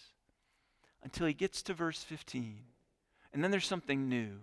until 1.01 1.27
he 1.27 1.33
gets 1.33 1.61
to 1.63 1.73
verse 1.73 2.03
15. 2.03 2.59
And 3.31 3.41
then 3.41 3.51
there's 3.51 3.67
something 3.67 4.09
new 4.09 4.39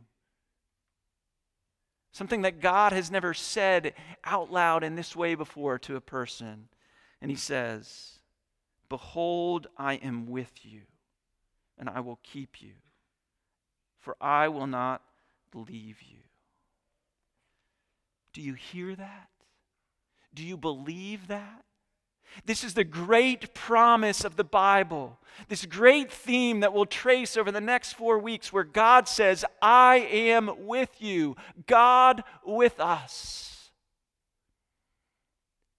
something 2.12 2.42
that 2.42 2.61
God 2.61 2.92
has 2.92 3.11
never 3.11 3.35
said 3.35 3.95
out 4.25 4.52
loud 4.52 4.85
in 4.85 4.95
this 4.95 5.16
way 5.16 5.35
before 5.35 5.78
to 5.81 5.97
a 5.97 6.00
person. 6.00 6.69
And 7.21 7.31
he 7.31 7.37
says, 7.37 8.19
Behold, 8.88 9.66
I 9.78 9.95
am 9.95 10.26
with 10.26 10.52
you, 10.62 10.83
and 11.78 11.88
I 11.88 12.00
will 12.00 12.19
keep 12.23 12.61
you, 12.61 12.73
for 14.00 14.16
I 14.21 14.49
will 14.49 14.66
not 14.66 15.02
leave 15.54 16.02
you. 16.02 16.19
Do 18.33 18.42
you 18.42 18.54
hear 18.54 18.95
that? 18.95 19.28
Do 20.35 20.42
you 20.42 20.57
believe 20.57 21.28
that? 21.28 21.64
This 22.44 22.64
is 22.64 22.74
the 22.74 22.84
great 22.84 23.54
promise 23.54 24.24
of 24.24 24.36
the 24.36 24.44
Bible, 24.44 25.18
this 25.48 25.66
great 25.66 26.12
theme 26.12 26.60
that 26.60 26.72
we'll 26.72 26.86
trace 26.86 27.36
over 27.36 27.50
the 27.50 27.60
next 27.60 27.92
four 27.94 28.18
weeks, 28.18 28.52
where 28.52 28.64
God 28.64 29.08
says, 29.08 29.44
I 29.60 29.96
am 29.96 30.66
with 30.66 31.00
you, 31.00 31.36
God 31.66 32.22
with 32.44 32.80
us. 32.80 33.70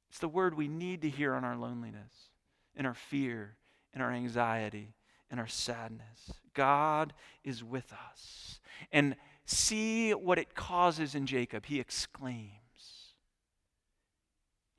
It's 0.09 0.19
the 0.19 0.27
word 0.27 0.55
we 0.55 0.67
need 0.67 1.01
to 1.01 1.09
hear 1.09 1.35
in 1.35 1.43
our 1.43 1.57
loneliness, 1.57 2.29
in 2.75 2.85
our 2.85 2.93
fear, 2.93 3.55
in 3.93 4.01
our 4.01 4.11
anxiety, 4.11 4.93
in 5.31 5.39
our 5.39 5.47
sadness. 5.47 6.33
God 6.53 7.13
is 7.43 7.63
with 7.63 7.91
us. 8.11 8.59
And 8.91 9.15
see 9.45 10.11
what 10.11 10.39
it 10.39 10.55
causes 10.55 11.15
in 11.15 11.25
Jacob. 11.25 11.65
He 11.65 11.79
exclaims 11.79 12.62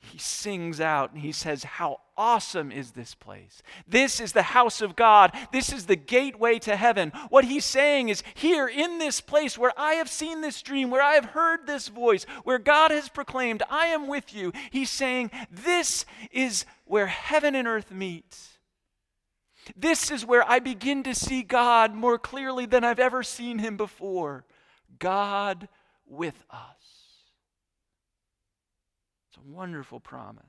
he 0.04 0.18
sings 0.18 0.80
out 0.80 1.12
and 1.12 1.20
he 1.20 1.32
says, 1.32 1.64
How 1.64 2.00
awesome 2.16 2.70
is 2.70 2.92
this 2.92 3.14
place? 3.14 3.62
This 3.86 4.20
is 4.20 4.32
the 4.32 4.42
house 4.42 4.80
of 4.80 4.96
God. 4.96 5.32
This 5.52 5.72
is 5.72 5.86
the 5.86 5.96
gateway 5.96 6.58
to 6.60 6.76
heaven. 6.76 7.12
What 7.28 7.44
he's 7.44 7.64
saying 7.64 8.08
is, 8.08 8.22
Here 8.34 8.68
in 8.68 8.98
this 8.98 9.20
place 9.20 9.58
where 9.58 9.72
I 9.76 9.94
have 9.94 10.08
seen 10.08 10.40
this 10.40 10.62
dream, 10.62 10.90
where 10.90 11.02
I 11.02 11.14
have 11.14 11.26
heard 11.26 11.66
this 11.66 11.88
voice, 11.88 12.24
where 12.44 12.58
God 12.58 12.90
has 12.90 13.08
proclaimed, 13.08 13.62
I 13.68 13.86
am 13.86 14.06
with 14.06 14.34
you, 14.34 14.52
he's 14.70 14.90
saying, 14.90 15.30
This 15.50 16.04
is 16.30 16.64
where 16.84 17.06
heaven 17.06 17.54
and 17.54 17.66
earth 17.66 17.90
meet. 17.90 18.36
This 19.76 20.10
is 20.10 20.26
where 20.26 20.48
I 20.48 20.58
begin 20.58 21.02
to 21.04 21.14
see 21.14 21.42
God 21.42 21.94
more 21.94 22.18
clearly 22.18 22.66
than 22.66 22.84
I've 22.84 23.00
ever 23.00 23.22
seen 23.22 23.58
him 23.58 23.76
before. 23.76 24.44
God 24.98 25.68
with 26.06 26.44
us. 26.50 26.83
Wonderful 29.46 30.00
promise. 30.00 30.44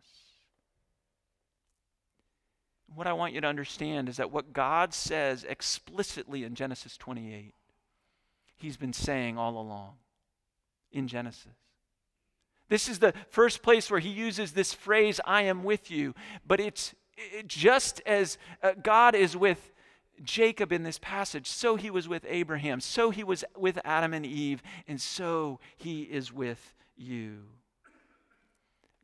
What 2.94 3.08
I 3.08 3.14
want 3.14 3.34
you 3.34 3.42
to 3.42 3.48
understand 3.48 4.08
is 4.08 4.18
that 4.18 4.32
what 4.32 4.54
God 4.54 4.94
says 4.94 5.44
explicitly 5.44 6.44
in 6.44 6.56
Genesis 6.56 6.98
28, 6.98 7.54
He's 8.56 8.78
been 8.78 8.94
saying 8.94 9.38
all 9.38 9.60
along 9.60 9.96
in 10.92 11.08
Genesis. 11.08 11.52
This 12.70 12.88
is 12.88 13.00
the 13.00 13.14
first 13.30 13.62
place 13.62 13.92
where 13.92 14.00
He 14.00 14.10
uses 14.10 14.54
this 14.54 14.74
phrase, 14.74 15.20
I 15.26 15.44
am 15.44 15.64
with 15.64 15.92
you, 15.92 16.16
but 16.48 16.60
it's 16.60 16.96
it, 17.18 17.48
just 17.48 18.02
as 18.06 18.38
uh, 18.64 18.72
God 18.82 19.14
is 19.14 19.36
with 19.36 19.74
Jacob 20.24 20.72
in 20.72 20.84
this 20.84 21.00
passage, 21.00 21.48
so 21.48 21.76
He 21.76 21.90
was 21.90 22.08
with 22.08 22.26
Abraham, 22.30 22.80
so 22.80 23.10
He 23.10 23.24
was 23.24 23.44
with 23.58 23.78
Adam 23.84 24.14
and 24.14 24.26
Eve, 24.26 24.64
and 24.88 25.02
so 25.02 25.60
He 25.76 26.04
is 26.04 26.32
with 26.32 26.74
you. 26.96 27.44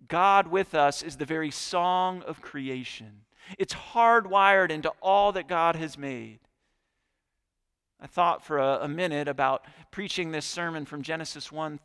God 0.07 0.47
with 0.47 0.73
us 0.73 1.03
is 1.03 1.17
the 1.17 1.25
very 1.25 1.51
song 1.51 2.21
of 2.23 2.41
creation. 2.41 3.21
It's 3.57 3.73
hardwired 3.73 4.69
into 4.69 4.91
all 5.01 5.31
that 5.33 5.47
God 5.47 5.75
has 5.75 5.97
made. 5.97 6.39
I 7.99 8.07
thought 8.07 8.43
for 8.43 8.57
a, 8.57 8.79
a, 8.81 8.87
minute 8.87 9.27
about 9.27 9.65
preaching 9.91 10.31
this 10.31 10.45
sermon 10.45 10.85
from 10.85 11.03
Genesis 11.03 11.51
1 11.51 11.79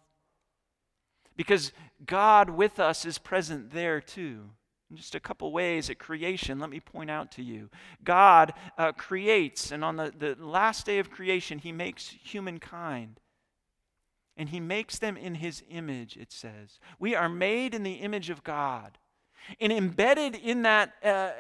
because 1.37 1.73
God 2.07 2.49
with 2.49 2.81
us 2.81 3.05
is 3.05 3.19
present 3.19 3.73
there 3.73 4.01
too. 4.01 4.51
In 4.91 4.97
just 4.97 5.15
a 5.15 5.21
couple 5.21 5.53
ways 5.53 5.91
at 5.91 5.99
creation, 5.99 6.59
let 6.59 6.71
me 6.71 6.81
point 6.81 7.11
out 7.11 7.33
to 7.33 7.43
you. 7.43 7.69
God 8.03 8.55
uh, 8.79 8.93
creates, 8.93 9.73
and 9.73 9.85
on 9.85 9.97
the, 9.97 10.13
the 10.17 10.37
last 10.39 10.87
day 10.87 10.99
of 10.99 11.11
creation, 11.11 11.59
He 11.59 11.73
makes 11.73 12.15
humankind 12.23 13.21
and 14.37 14.51
he 14.51 14.61
makes 14.61 14.99
them 14.99 15.17
in 15.17 15.37
his 15.37 15.63
image, 15.71 16.17
it 16.17 16.31
says. 16.31 16.79
We 16.99 17.15
are 17.15 17.29
made 17.29 17.75
in 17.75 17.83
the 17.83 17.95
image 17.95 18.31
of 18.31 18.45
God. 18.45 18.99
And 19.61 19.73
embedded 19.73 20.35
in 20.35 20.63
that 20.63 20.95
uh, 21.05 21.09
uh, 21.09 21.33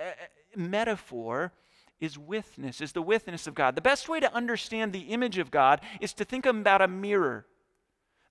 metaphor 0.54 1.52
is 2.00 2.18
witness, 2.18 2.80
is 2.80 2.92
the 2.92 3.02
witness 3.02 3.46
of 3.46 3.54
God. 3.54 3.74
The 3.74 3.80
best 3.80 4.08
way 4.08 4.20
to 4.20 4.32
understand 4.34 4.92
the 4.92 5.00
image 5.00 5.38
of 5.38 5.50
God 5.50 5.80
is 6.00 6.12
to 6.14 6.24
think 6.24 6.46
about 6.46 6.82
a 6.82 6.88
mirror. 6.88 7.46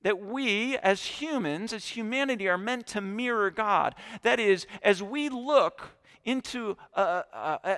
That 0.03 0.19
we, 0.19 0.77
as 0.77 1.03
humans, 1.03 1.73
as 1.73 1.87
humanity, 1.87 2.47
are 2.47 2.59
meant 2.59 2.85
to 2.87 3.01
mirror 3.01 3.49
God. 3.49 3.95
That 4.21 4.39
is, 4.39 4.67
as 4.83 5.01
we 5.01 5.29
look 5.29 5.97
into 6.25 6.75
uh, 6.95 7.21
uh, 7.31 7.57
uh, 7.63 7.75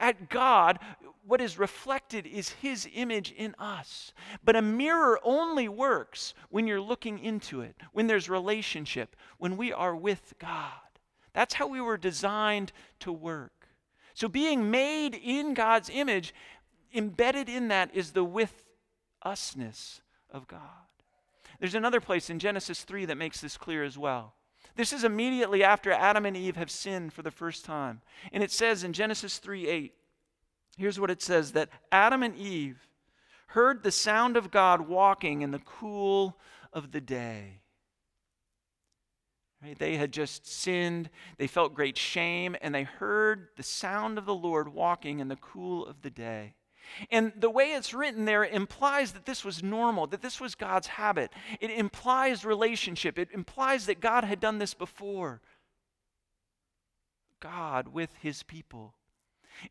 at 0.00 0.28
God, 0.28 0.78
what 1.24 1.40
is 1.40 1.58
reflected 1.58 2.26
is 2.26 2.48
his 2.48 2.88
image 2.92 3.30
in 3.30 3.54
us. 3.58 4.12
But 4.42 4.56
a 4.56 4.62
mirror 4.62 5.20
only 5.22 5.68
works 5.68 6.34
when 6.48 6.66
you're 6.66 6.80
looking 6.80 7.18
into 7.18 7.60
it, 7.60 7.76
when 7.92 8.06
there's 8.06 8.28
relationship, 8.28 9.14
when 9.38 9.56
we 9.56 9.72
are 9.72 9.94
with 9.94 10.34
God. 10.38 10.72
That's 11.32 11.54
how 11.54 11.68
we 11.68 11.80
were 11.80 11.98
designed 11.98 12.72
to 13.00 13.12
work. 13.12 13.68
So 14.14 14.28
being 14.28 14.70
made 14.70 15.14
in 15.14 15.54
God's 15.54 15.90
image, 15.90 16.34
embedded 16.94 17.48
in 17.48 17.68
that 17.68 17.94
is 17.94 18.12
the 18.12 18.24
with 18.24 18.64
usness 19.24 20.00
of 20.30 20.48
God. 20.48 20.60
There's 21.60 21.74
another 21.74 22.00
place 22.00 22.30
in 22.30 22.38
Genesis 22.38 22.82
3 22.82 23.04
that 23.04 23.16
makes 23.16 23.40
this 23.40 23.56
clear 23.56 23.84
as 23.84 23.98
well. 23.98 24.34
This 24.76 24.92
is 24.92 25.04
immediately 25.04 25.62
after 25.62 25.90
Adam 25.90 26.26
and 26.26 26.36
Eve 26.36 26.56
have 26.56 26.70
sinned 26.70 27.12
for 27.12 27.22
the 27.22 27.30
first 27.30 27.64
time. 27.64 28.00
And 28.32 28.42
it 28.42 28.50
says 28.50 28.84
in 28.84 28.92
Genesis 28.92 29.38
3 29.38 29.66
8, 29.66 29.94
here's 30.76 31.00
what 31.00 31.10
it 31.10 31.22
says 31.22 31.52
that 31.52 31.70
Adam 31.90 32.22
and 32.22 32.36
Eve 32.36 32.88
heard 33.48 33.82
the 33.82 33.90
sound 33.90 34.36
of 34.36 34.50
God 34.50 34.82
walking 34.88 35.42
in 35.42 35.50
the 35.50 35.58
cool 35.58 36.36
of 36.72 36.92
the 36.92 37.00
day. 37.00 37.60
Right? 39.62 39.78
They 39.78 39.96
had 39.96 40.12
just 40.12 40.46
sinned, 40.46 41.10
they 41.36 41.46
felt 41.46 41.74
great 41.74 41.98
shame, 41.98 42.56
and 42.62 42.74
they 42.74 42.84
heard 42.84 43.48
the 43.56 43.62
sound 43.62 44.16
of 44.16 44.24
the 44.24 44.34
Lord 44.34 44.72
walking 44.72 45.20
in 45.20 45.28
the 45.28 45.36
cool 45.36 45.86
of 45.86 46.00
the 46.00 46.10
day. 46.10 46.54
And 47.10 47.32
the 47.36 47.50
way 47.50 47.72
it's 47.72 47.94
written 47.94 48.24
there 48.24 48.44
implies 48.44 49.12
that 49.12 49.26
this 49.26 49.44
was 49.44 49.62
normal, 49.62 50.06
that 50.08 50.22
this 50.22 50.40
was 50.40 50.54
God's 50.54 50.86
habit. 50.86 51.32
It 51.60 51.70
implies 51.70 52.44
relationship, 52.44 53.18
it 53.18 53.28
implies 53.32 53.86
that 53.86 54.00
God 54.00 54.24
had 54.24 54.40
done 54.40 54.58
this 54.58 54.74
before. 54.74 55.40
God 57.40 57.88
with 57.88 58.10
his 58.20 58.42
people. 58.42 58.94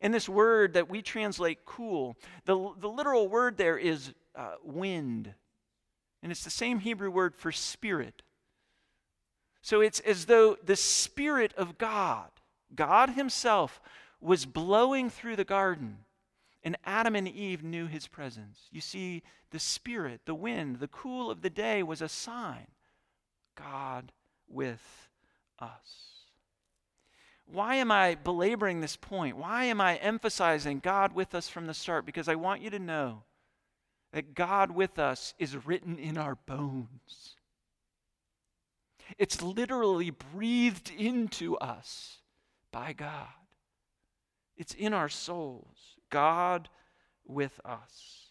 And 0.00 0.12
this 0.12 0.28
word 0.28 0.74
that 0.74 0.88
we 0.88 1.02
translate 1.02 1.64
cool, 1.64 2.16
the, 2.44 2.72
the 2.78 2.88
literal 2.88 3.28
word 3.28 3.56
there 3.56 3.78
is 3.78 4.12
uh, 4.34 4.54
wind. 4.64 5.34
And 6.22 6.30
it's 6.30 6.44
the 6.44 6.50
same 6.50 6.80
Hebrew 6.80 7.10
word 7.10 7.34
for 7.34 7.50
spirit. 7.52 8.22
So 9.62 9.80
it's 9.80 10.00
as 10.00 10.26
though 10.26 10.56
the 10.64 10.76
Spirit 10.76 11.52
of 11.56 11.78
God, 11.78 12.30
God 12.74 13.10
Himself, 13.10 13.80
was 14.20 14.46
blowing 14.46 15.10
through 15.10 15.36
the 15.36 15.44
garden 15.44 15.98
and 16.62 16.76
Adam 16.84 17.16
and 17.16 17.26
Eve 17.28 17.62
knew 17.62 17.86
his 17.86 18.06
presence. 18.06 18.68
You 18.70 18.80
see, 18.80 19.22
the 19.50 19.58
spirit, 19.58 20.22
the 20.26 20.34
wind, 20.34 20.76
the 20.76 20.88
cool 20.88 21.30
of 21.30 21.42
the 21.42 21.50
day 21.50 21.82
was 21.82 22.02
a 22.02 22.08
sign 22.08 22.66
God 23.56 24.12
with 24.48 25.08
us. 25.58 26.10
Why 27.46 27.76
am 27.76 27.90
I 27.90 28.14
belaboring 28.14 28.80
this 28.80 28.96
point? 28.96 29.36
Why 29.36 29.64
am 29.64 29.80
I 29.80 29.96
emphasizing 29.96 30.78
God 30.78 31.14
with 31.14 31.34
us 31.34 31.48
from 31.48 31.66
the 31.66 31.74
start? 31.74 32.06
Because 32.06 32.28
I 32.28 32.36
want 32.36 32.62
you 32.62 32.70
to 32.70 32.78
know 32.78 33.24
that 34.12 34.34
God 34.34 34.70
with 34.70 34.98
us 34.98 35.34
is 35.38 35.66
written 35.66 35.98
in 35.98 36.16
our 36.16 36.36
bones. 36.46 37.36
It's 39.18 39.42
literally 39.42 40.10
breathed 40.10 40.92
into 40.96 41.56
us 41.58 42.18
by 42.70 42.92
God. 42.92 43.26
It's 44.56 44.74
in 44.74 44.94
our 44.94 45.08
souls. 45.08 45.96
God 46.10 46.68
with 47.26 47.60
us. 47.64 48.26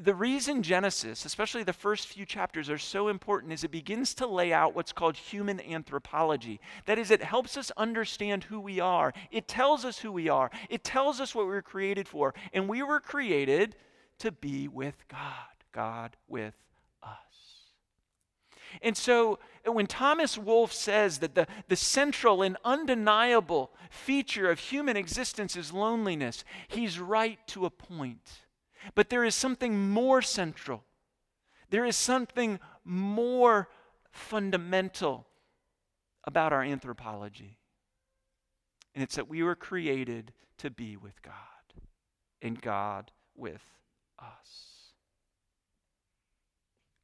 The 0.00 0.14
reason 0.14 0.62
Genesis, 0.62 1.24
especially 1.24 1.62
the 1.62 1.72
first 1.72 2.08
few 2.08 2.24
chapters, 2.26 2.70
are 2.70 2.78
so 2.78 3.08
important 3.08 3.52
is 3.52 3.62
it 3.62 3.70
begins 3.70 4.14
to 4.14 4.26
lay 4.26 4.52
out 4.52 4.74
what's 4.74 4.92
called 4.92 5.16
human 5.16 5.60
anthropology. 5.60 6.60
That 6.86 6.98
is, 6.98 7.10
it 7.10 7.22
helps 7.22 7.56
us 7.56 7.70
understand 7.76 8.44
who 8.44 8.58
we 8.58 8.80
are. 8.80 9.12
It 9.30 9.46
tells 9.46 9.84
us 9.84 9.98
who 9.98 10.10
we 10.10 10.28
are, 10.28 10.50
it 10.70 10.84
tells 10.84 11.20
us 11.20 11.34
what 11.34 11.46
we 11.46 11.52
were 11.52 11.62
created 11.62 12.08
for. 12.08 12.34
And 12.52 12.68
we 12.68 12.82
were 12.82 13.00
created 13.00 13.76
to 14.18 14.32
be 14.32 14.68
with 14.68 14.96
God, 15.08 15.64
God 15.72 16.16
with 16.28 16.54
and 18.82 18.96
so 18.96 19.38
when 19.64 19.86
Thomas 19.86 20.36
Wolfe 20.36 20.72
says 20.72 21.18
that 21.18 21.34
the, 21.34 21.46
the 21.68 21.76
central 21.76 22.42
and 22.42 22.56
undeniable 22.64 23.70
feature 23.90 24.50
of 24.50 24.58
human 24.58 24.96
existence 24.96 25.56
is 25.56 25.72
loneliness, 25.72 26.44
he's 26.68 26.98
right 26.98 27.38
to 27.48 27.64
a 27.64 27.70
point. 27.70 28.40
But 28.94 29.08
there 29.08 29.24
is 29.24 29.34
something 29.34 29.90
more 29.90 30.20
central, 30.20 30.84
there 31.70 31.84
is 31.84 31.96
something 31.96 32.60
more 32.84 33.68
fundamental 34.12 35.26
about 36.24 36.52
our 36.52 36.62
anthropology. 36.62 37.58
And 38.94 39.02
it's 39.02 39.16
that 39.16 39.28
we 39.28 39.42
were 39.42 39.56
created 39.56 40.32
to 40.58 40.70
be 40.70 40.96
with 40.96 41.20
God 41.22 41.32
and 42.40 42.60
God 42.60 43.10
with 43.34 43.62
us. 44.18 44.83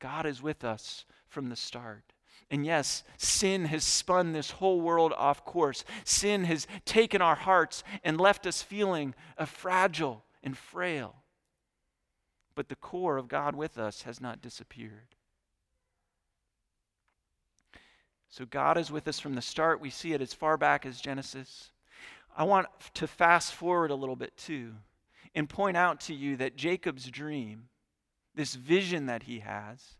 God 0.00 0.26
is 0.26 0.42
with 0.42 0.64
us 0.64 1.04
from 1.28 1.48
the 1.48 1.56
start. 1.56 2.12
And 2.50 2.66
yes, 2.66 3.04
sin 3.16 3.66
has 3.66 3.84
spun 3.84 4.32
this 4.32 4.50
whole 4.50 4.80
world 4.80 5.12
off 5.16 5.44
course. 5.44 5.84
Sin 6.04 6.44
has 6.44 6.66
taken 6.84 7.22
our 7.22 7.36
hearts 7.36 7.84
and 8.02 8.20
left 8.20 8.44
us 8.46 8.60
feeling 8.60 9.14
fragile 9.46 10.24
and 10.42 10.56
frail. 10.58 11.14
But 12.56 12.68
the 12.68 12.74
core 12.74 13.16
of 13.16 13.28
God 13.28 13.54
with 13.54 13.78
us 13.78 14.02
has 14.02 14.20
not 14.20 14.42
disappeared. 14.42 15.14
So 18.28 18.44
God 18.44 18.76
is 18.78 18.90
with 18.90 19.06
us 19.06 19.20
from 19.20 19.34
the 19.34 19.42
start. 19.42 19.80
We 19.80 19.90
see 19.90 20.12
it 20.12 20.20
as 20.20 20.34
far 20.34 20.56
back 20.56 20.84
as 20.84 21.00
Genesis. 21.00 21.70
I 22.36 22.44
want 22.44 22.66
to 22.94 23.06
fast 23.06 23.54
forward 23.54 23.90
a 23.90 23.96
little 23.96 24.16
bit 24.16 24.36
too 24.36 24.72
and 25.34 25.48
point 25.48 25.76
out 25.76 26.00
to 26.00 26.14
you 26.14 26.36
that 26.36 26.56
Jacob's 26.56 27.08
dream, 27.10 27.68
this 28.40 28.54
vision 28.54 29.04
that 29.04 29.24
he 29.24 29.40
has, 29.40 29.96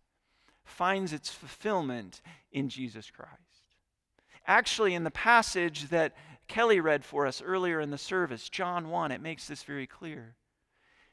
finds 0.64 1.12
its 1.12 1.28
fulfillment 1.28 2.22
in 2.50 2.70
Jesus 2.70 3.10
Christ. 3.10 3.34
Actually, 4.46 4.94
in 4.94 5.04
the 5.04 5.10
passage 5.10 5.90
that 5.90 6.14
Kelly 6.48 6.80
read 6.80 7.04
for 7.04 7.26
us 7.26 7.42
earlier 7.42 7.80
in 7.80 7.90
the 7.90 7.98
service, 7.98 8.48
John 8.48 8.88
1, 8.88 9.12
it 9.12 9.20
makes 9.20 9.46
this 9.46 9.62
very 9.62 9.86
clear. 9.86 10.36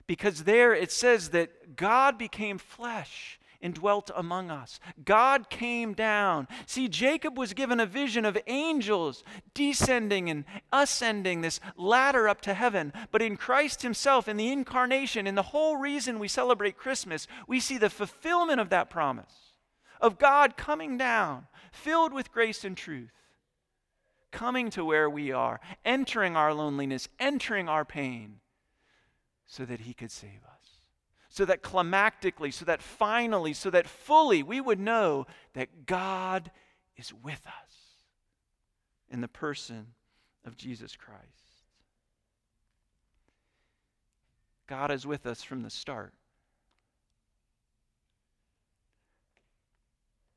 Because 0.08 0.46
there 0.46 0.74
it 0.74 0.90
says 0.90 1.32
that 1.32 1.76
God 1.76 2.18
became 2.18 2.58
flesh 2.58 3.42
and 3.62 3.74
dwelt 3.74 4.12
among 4.16 4.52
us. 4.52 4.80
God 5.04 5.50
came 5.50 5.94
down. 5.94 6.48
See, 6.66 6.88
Jacob 6.88 7.38
was 7.38 7.54
given 7.54 7.80
a 7.80 7.86
vision 7.86 8.26
of 8.26 8.38
angels 8.48 9.24
descending 9.54 10.30
and 10.30 10.46
ascending 10.72 11.42
this 11.42 11.60
ladder 11.76 12.28
up 12.28 12.42
to 12.42 12.54
heaven. 12.54 12.94
But 13.12 13.22
in 13.22 13.38
Christ 13.38 13.82
Himself, 13.82 14.28
in 14.28 14.38
the 14.38 14.52
incarnation, 14.52 15.28
in 15.28 15.36
the 15.36 15.44
whole 15.44 15.78
reason 15.78 16.20
we 16.20 16.28
celebrate 16.28 16.78
Christmas, 16.78 17.28
we 17.48 17.60
see 17.60 17.78
the 17.78 17.90
fulfillment 17.90 18.60
of 18.60 18.70
that 18.70 18.90
promise 18.90 19.54
of 20.00 20.20
God 20.20 20.58
coming 20.58 20.98
down, 20.98 21.48
filled 21.72 22.14
with 22.14 22.32
grace 22.32 22.64
and 22.64 22.78
truth, 22.78 23.12
coming 24.32 24.70
to 24.70 24.86
where 24.86 25.10
we 25.10 25.32
are, 25.32 25.60
entering 25.84 26.36
our 26.36 26.54
loneliness, 26.54 27.08
entering 27.20 27.68
our 27.68 27.84
pain, 27.84 28.40
so 29.46 29.66
that 29.66 29.82
He 29.82 29.94
could 29.94 30.12
save 30.12 30.44
us 30.46 30.57
so 31.38 31.46
that 31.46 31.62
climactically, 31.62 32.52
so 32.52 32.66
that 32.66 32.82
finally, 32.82 33.54
so 33.54 33.70
that 33.70 33.88
fully 33.88 34.42
we 34.42 34.60
would 34.60 34.80
know 34.80 35.28
that 35.54 35.86
God 35.86 36.50
is 36.96 37.14
with 37.14 37.46
us 37.46 37.76
in 39.12 39.22
the 39.22 39.28
person 39.28 39.86
of 40.44 40.58
Jesus 40.58 40.96
Christ. 40.96 41.22
God 44.66 44.90
is 44.90 45.06
with 45.06 45.28
us 45.28 45.44
from 45.44 45.62
the 45.62 45.70
start. 45.70 46.16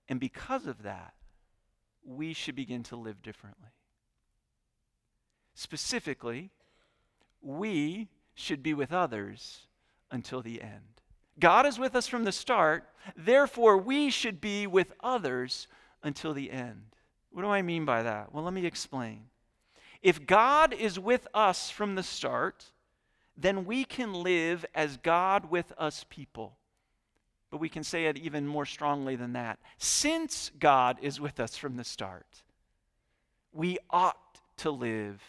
And 0.06 0.20
because 0.20 0.66
of 0.66 0.82
that, 0.82 1.14
we 2.04 2.34
should 2.34 2.54
begin 2.54 2.82
to 2.82 2.96
live 2.96 3.22
differently. 3.22 3.70
Specifically, 5.54 6.50
we 7.40 8.08
should 8.34 8.62
be 8.62 8.74
with 8.74 8.92
others 8.92 9.66
until 10.10 10.42
the 10.42 10.60
end. 10.62 11.00
God 11.38 11.66
is 11.66 11.78
with 11.78 11.94
us 11.94 12.06
from 12.06 12.24
the 12.24 12.32
start, 12.32 12.84
therefore, 13.16 13.78
we 13.78 14.10
should 14.10 14.40
be 14.40 14.66
with 14.66 14.92
others 15.00 15.66
until 16.02 16.34
the 16.34 16.50
end. 16.50 16.82
What 17.30 17.42
do 17.42 17.48
I 17.48 17.62
mean 17.62 17.84
by 17.84 18.02
that? 18.02 18.32
Well, 18.32 18.44
let 18.44 18.52
me 18.52 18.66
explain. 18.66 19.24
If 20.02 20.26
God 20.26 20.72
is 20.72 20.98
with 20.98 21.26
us 21.34 21.70
from 21.70 21.94
the 21.94 22.02
start, 22.02 22.66
then 23.36 23.64
we 23.64 23.84
can 23.84 24.12
live 24.12 24.64
as 24.74 24.96
God 24.98 25.50
with 25.50 25.72
us 25.78 26.04
people. 26.08 26.56
But 27.50 27.58
we 27.58 27.68
can 27.68 27.82
say 27.82 28.06
it 28.06 28.16
even 28.16 28.46
more 28.46 28.66
strongly 28.66 29.16
than 29.16 29.32
that. 29.32 29.58
Since 29.78 30.52
God 30.58 30.98
is 31.02 31.20
with 31.20 31.40
us 31.40 31.56
from 31.56 31.76
the 31.76 31.84
start, 31.84 32.42
we 33.52 33.78
ought 33.90 34.40
to 34.58 34.70
live 34.70 35.22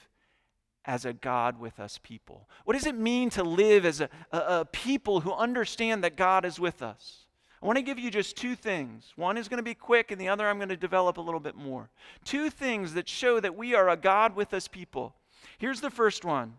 as 0.86 1.06
a 1.06 1.14
God 1.14 1.60
with 1.60 1.80
us 1.80 2.00
people? 2.02 2.48
What 2.66 2.74
does 2.74 2.86
it 2.86 2.96
mean 2.96 3.30
to 3.32 3.44
live 3.44 3.86
as 3.86 4.02
a, 4.02 4.10
a, 4.32 4.38
a, 4.38 4.66
people 4.66 5.22
who 5.22 5.34
understand 5.34 6.04
that 6.04 6.16
God 6.16 6.46
is 6.46 6.60
with 6.60 6.82
us? 6.82 7.26
I 7.62 7.66
want 7.68 7.78
to 7.78 7.84
give 7.84 8.00
you 8.00 8.10
just 8.10 8.36
two 8.36 8.56
things. 8.56 9.14
One 9.16 9.38
is 9.38 9.48
going 9.48 9.60
to 9.60 9.64
be 9.64 9.76
quick, 9.76 10.10
and 10.10 10.20
the 10.20 10.30
other 10.30 10.48
I'm 10.48 10.58
going 10.58 10.70
to 10.70 10.78
develop 10.78 11.18
a 11.18 11.22
little 11.22 11.40
bit 11.40 11.56
more. 11.56 11.92
Two 12.26 12.50
things 12.50 12.96
that 12.96 13.08
show 13.08 13.40
that 13.40 13.56
we 13.56 13.76
are 13.76 13.90
a 13.90 13.98
God 13.98 14.36
with 14.36 14.54
us 14.54 14.68
people. 14.68 15.16
Here's 15.60 15.82
the 15.82 15.92
first 15.92 16.26
one 16.26 16.56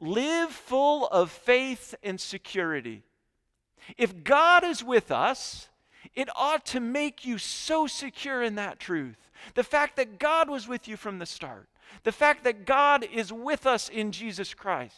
live 0.00 0.50
full 0.50 1.06
of 1.06 1.30
faith 1.30 1.94
and 2.02 2.20
security. 2.20 3.04
If 3.96 4.24
God 4.24 4.64
is 4.64 4.82
with 4.82 5.12
us, 5.12 5.68
it 6.14 6.28
ought 6.34 6.66
to 6.66 6.80
make 6.80 7.24
you 7.24 7.38
so 7.38 7.86
secure 7.86 8.42
in 8.42 8.56
that 8.56 8.80
truth. 8.80 9.30
The 9.54 9.62
fact 9.62 9.96
that 9.96 10.18
God 10.18 10.48
was 10.48 10.66
with 10.66 10.88
you 10.88 10.96
from 10.96 11.18
the 11.18 11.26
start 11.26 11.68
the 12.02 12.12
fact 12.12 12.44
that 12.44 12.66
God 12.66 13.06
is 13.12 13.32
with 13.32 13.66
us 13.66 13.88
in 13.88 14.12
Jesus 14.12 14.54
Christ, 14.54 14.96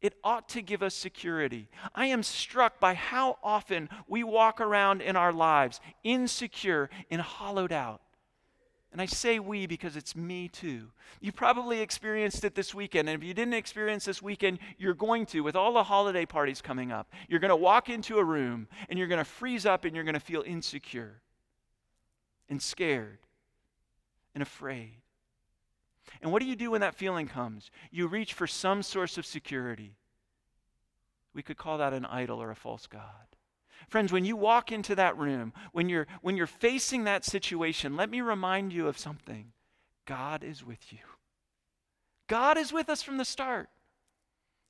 it 0.00 0.14
ought 0.24 0.48
to 0.50 0.62
give 0.62 0.82
us 0.82 0.94
security. 0.94 1.68
I 1.94 2.06
am 2.06 2.22
struck 2.22 2.80
by 2.80 2.94
how 2.94 3.38
often 3.42 3.88
we 4.08 4.24
walk 4.24 4.60
around 4.60 5.00
in 5.00 5.16
our 5.16 5.32
lives 5.32 5.80
insecure 6.02 6.90
and 7.10 7.20
hollowed 7.20 7.72
out. 7.72 8.00
And 8.90 9.00
I 9.00 9.06
say 9.06 9.38
we 9.38 9.66
because 9.66 9.96
it's 9.96 10.14
me 10.14 10.48
too. 10.48 10.88
You 11.20 11.32
probably 11.32 11.80
experienced 11.80 12.44
it 12.44 12.54
this 12.54 12.74
weekend. 12.74 13.08
And 13.08 13.22
if 13.22 13.26
you 13.26 13.32
didn't 13.32 13.54
experience 13.54 14.04
this 14.04 14.20
weekend, 14.20 14.58
you're 14.76 14.92
going 14.92 15.24
to 15.26 15.40
with 15.40 15.56
all 15.56 15.72
the 15.72 15.84
holiday 15.84 16.26
parties 16.26 16.60
coming 16.60 16.92
up. 16.92 17.10
You're 17.28 17.40
going 17.40 17.48
to 17.50 17.56
walk 17.56 17.88
into 17.88 18.18
a 18.18 18.24
room 18.24 18.68
and 18.90 18.98
you're 18.98 19.08
going 19.08 19.18
to 19.18 19.24
freeze 19.24 19.64
up 19.64 19.86
and 19.86 19.94
you're 19.94 20.04
going 20.04 20.14
to 20.14 20.20
feel 20.20 20.42
insecure 20.46 21.22
and 22.50 22.60
scared 22.60 23.20
and 24.34 24.42
afraid. 24.42 25.01
And 26.20 26.32
what 26.32 26.42
do 26.42 26.48
you 26.48 26.56
do 26.56 26.72
when 26.72 26.80
that 26.80 26.94
feeling 26.94 27.26
comes? 27.26 27.70
You 27.90 28.06
reach 28.06 28.34
for 28.34 28.46
some 28.46 28.82
source 28.82 29.18
of 29.18 29.26
security. 29.26 29.96
We 31.34 31.42
could 31.42 31.56
call 31.56 31.78
that 31.78 31.92
an 31.92 32.04
idol 32.06 32.42
or 32.42 32.50
a 32.50 32.56
false 32.56 32.86
God. 32.86 33.02
Friends, 33.88 34.12
when 34.12 34.24
you 34.24 34.36
walk 34.36 34.70
into 34.70 34.94
that 34.94 35.16
room, 35.16 35.52
when 35.72 35.88
you're, 35.88 36.06
when 36.20 36.36
you're 36.36 36.46
facing 36.46 37.04
that 37.04 37.24
situation, 37.24 37.96
let 37.96 38.10
me 38.10 38.20
remind 38.20 38.72
you 38.72 38.86
of 38.86 38.98
something 38.98 39.52
God 40.06 40.44
is 40.44 40.64
with 40.64 40.92
you. 40.92 40.98
God 42.28 42.56
is 42.56 42.72
with 42.72 42.88
us 42.88 43.02
from 43.02 43.18
the 43.18 43.24
start. 43.24 43.68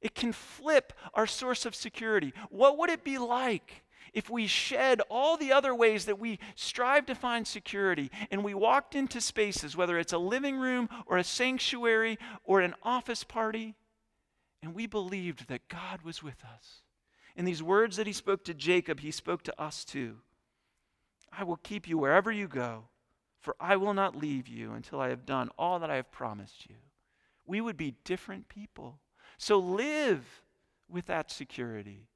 It 0.01 0.15
can 0.15 0.33
flip 0.33 0.93
our 1.15 1.27
source 1.27 1.65
of 1.65 1.75
security. 1.75 2.33
What 2.51 2.79
would 2.79 2.91
it 2.91 3.05
be 3.05 3.19
like 3.19 3.85
if 4.13 4.29
we 4.29 4.47
shed 4.47 5.01
all 5.09 5.37
the 5.37 5.53
other 5.53 5.75
ways 5.75 6.05
that 6.05 6.19
we 6.19 6.39
strive 6.55 7.07
to 7.07 7.15
find 7.15 7.47
security 7.47 8.11
and 8.31 8.45
we 8.45 8.55
walked 8.55 8.95
into 8.95 9.21
spaces, 9.21 9.77
whether 9.77 9.99
it's 9.99 10.13
a 10.13 10.19
living 10.19 10.59
room 10.59 10.89
or 11.07 11.17
a 11.17 11.25
sanctuary 11.25 12.19
or 12.45 12.61
an 12.61 12.75
office 12.83 13.25
party, 13.25 13.75
and 14.63 14.75
we 14.75 14.87
believed 14.87 15.49
that 15.49 15.69
God 15.69 16.03
was 16.03 16.23
with 16.23 16.45
us. 16.45 16.83
In 17.35 17.45
these 17.45 17.63
words 17.63 17.97
that 17.97 18.07
he 18.07 18.13
spoke 18.13 18.45
to 18.45 18.55
Jacob, 18.55 19.01
he 19.01 19.11
spoke 19.11 19.43
to 19.45 19.61
us 19.61 19.85
too. 19.85 20.19
I 21.37 21.45
will 21.45 21.57
keep 21.57 21.89
you 21.89 21.97
wherever 21.97 22.31
you 22.31 22.47
go, 22.47 22.85
for 23.41 23.57
I 23.59 23.77
will 23.77 23.95
not 23.95 24.15
leave 24.15 24.47
you 24.47 24.73
until 24.73 25.01
I 25.01 25.09
have 25.09 25.25
done 25.25 25.49
all 25.59 25.79
that 25.79 25.91
I 25.91 25.97
have 25.97 26.13
promised 26.13 26.69
you. 26.69 26.77
We 27.47 27.61
would 27.61 27.79
be 27.79 27.97
different 28.05 28.49
people. 28.49 29.01
So 29.39 29.59
live 29.59 30.43
with 30.89 31.07
that 31.07 31.31
security. 31.31 32.09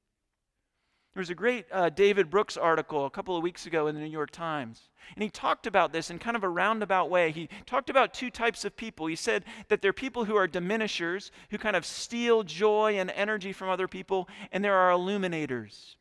There 1.17 1.21
was 1.23 1.31
a 1.31 1.33
great 1.33 1.65
uh, 1.71 1.89
David 1.89 2.29
Brooks 2.29 2.57
article 2.57 3.07
a 3.07 3.09
couple 3.09 3.35
of 3.35 3.41
weeks 3.41 3.65
ago 3.65 3.87
in 3.87 3.95
the 3.95 4.01
New 4.01 4.05
York 4.05 4.29
Times. 4.29 4.89
And 5.15 5.23
he 5.23 5.31
talked 5.31 5.65
about 5.65 5.91
this 5.91 6.11
in 6.11 6.19
kind 6.19 6.37
of 6.37 6.43
a 6.43 6.49
roundabout 6.49 7.09
way. 7.09 7.31
He 7.31 7.49
talked 7.65 7.89
about 7.89 8.13
two 8.13 8.29
types 8.29 8.65
of 8.65 8.77
people. 8.77 9.07
He 9.07 9.15
said 9.15 9.43
that 9.69 9.81
there 9.81 9.89
are 9.89 9.93
people 9.93 10.25
who 10.25 10.35
are 10.35 10.47
diminishers, 10.47 11.31
who 11.49 11.57
kind 11.57 11.75
of 11.75 11.87
steal 11.87 12.43
joy 12.43 12.99
and 12.99 13.09
energy 13.09 13.51
from 13.51 13.67
other 13.67 13.87
people, 13.87 14.29
and 14.51 14.63
there 14.63 14.75
are 14.75 14.91
illuminators. 14.91 15.95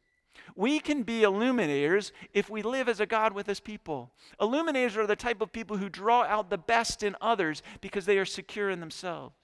We 0.54 0.80
can 0.80 1.02
be 1.02 1.22
illuminators 1.22 2.12
if 2.34 2.50
we 2.50 2.60
live 2.60 2.86
as 2.86 3.00
a 3.00 3.06
God 3.06 3.32
with 3.32 3.46
His 3.46 3.58
people. 3.58 4.12
Illuminators 4.38 4.98
are 4.98 5.06
the 5.06 5.16
type 5.16 5.40
of 5.40 5.50
people 5.50 5.78
who 5.78 5.88
draw 5.88 6.24
out 6.24 6.50
the 6.50 6.58
best 6.58 7.02
in 7.02 7.16
others 7.22 7.62
because 7.80 8.04
they 8.04 8.18
are 8.18 8.26
secure 8.26 8.68
in 8.68 8.80
themselves. 8.80 9.34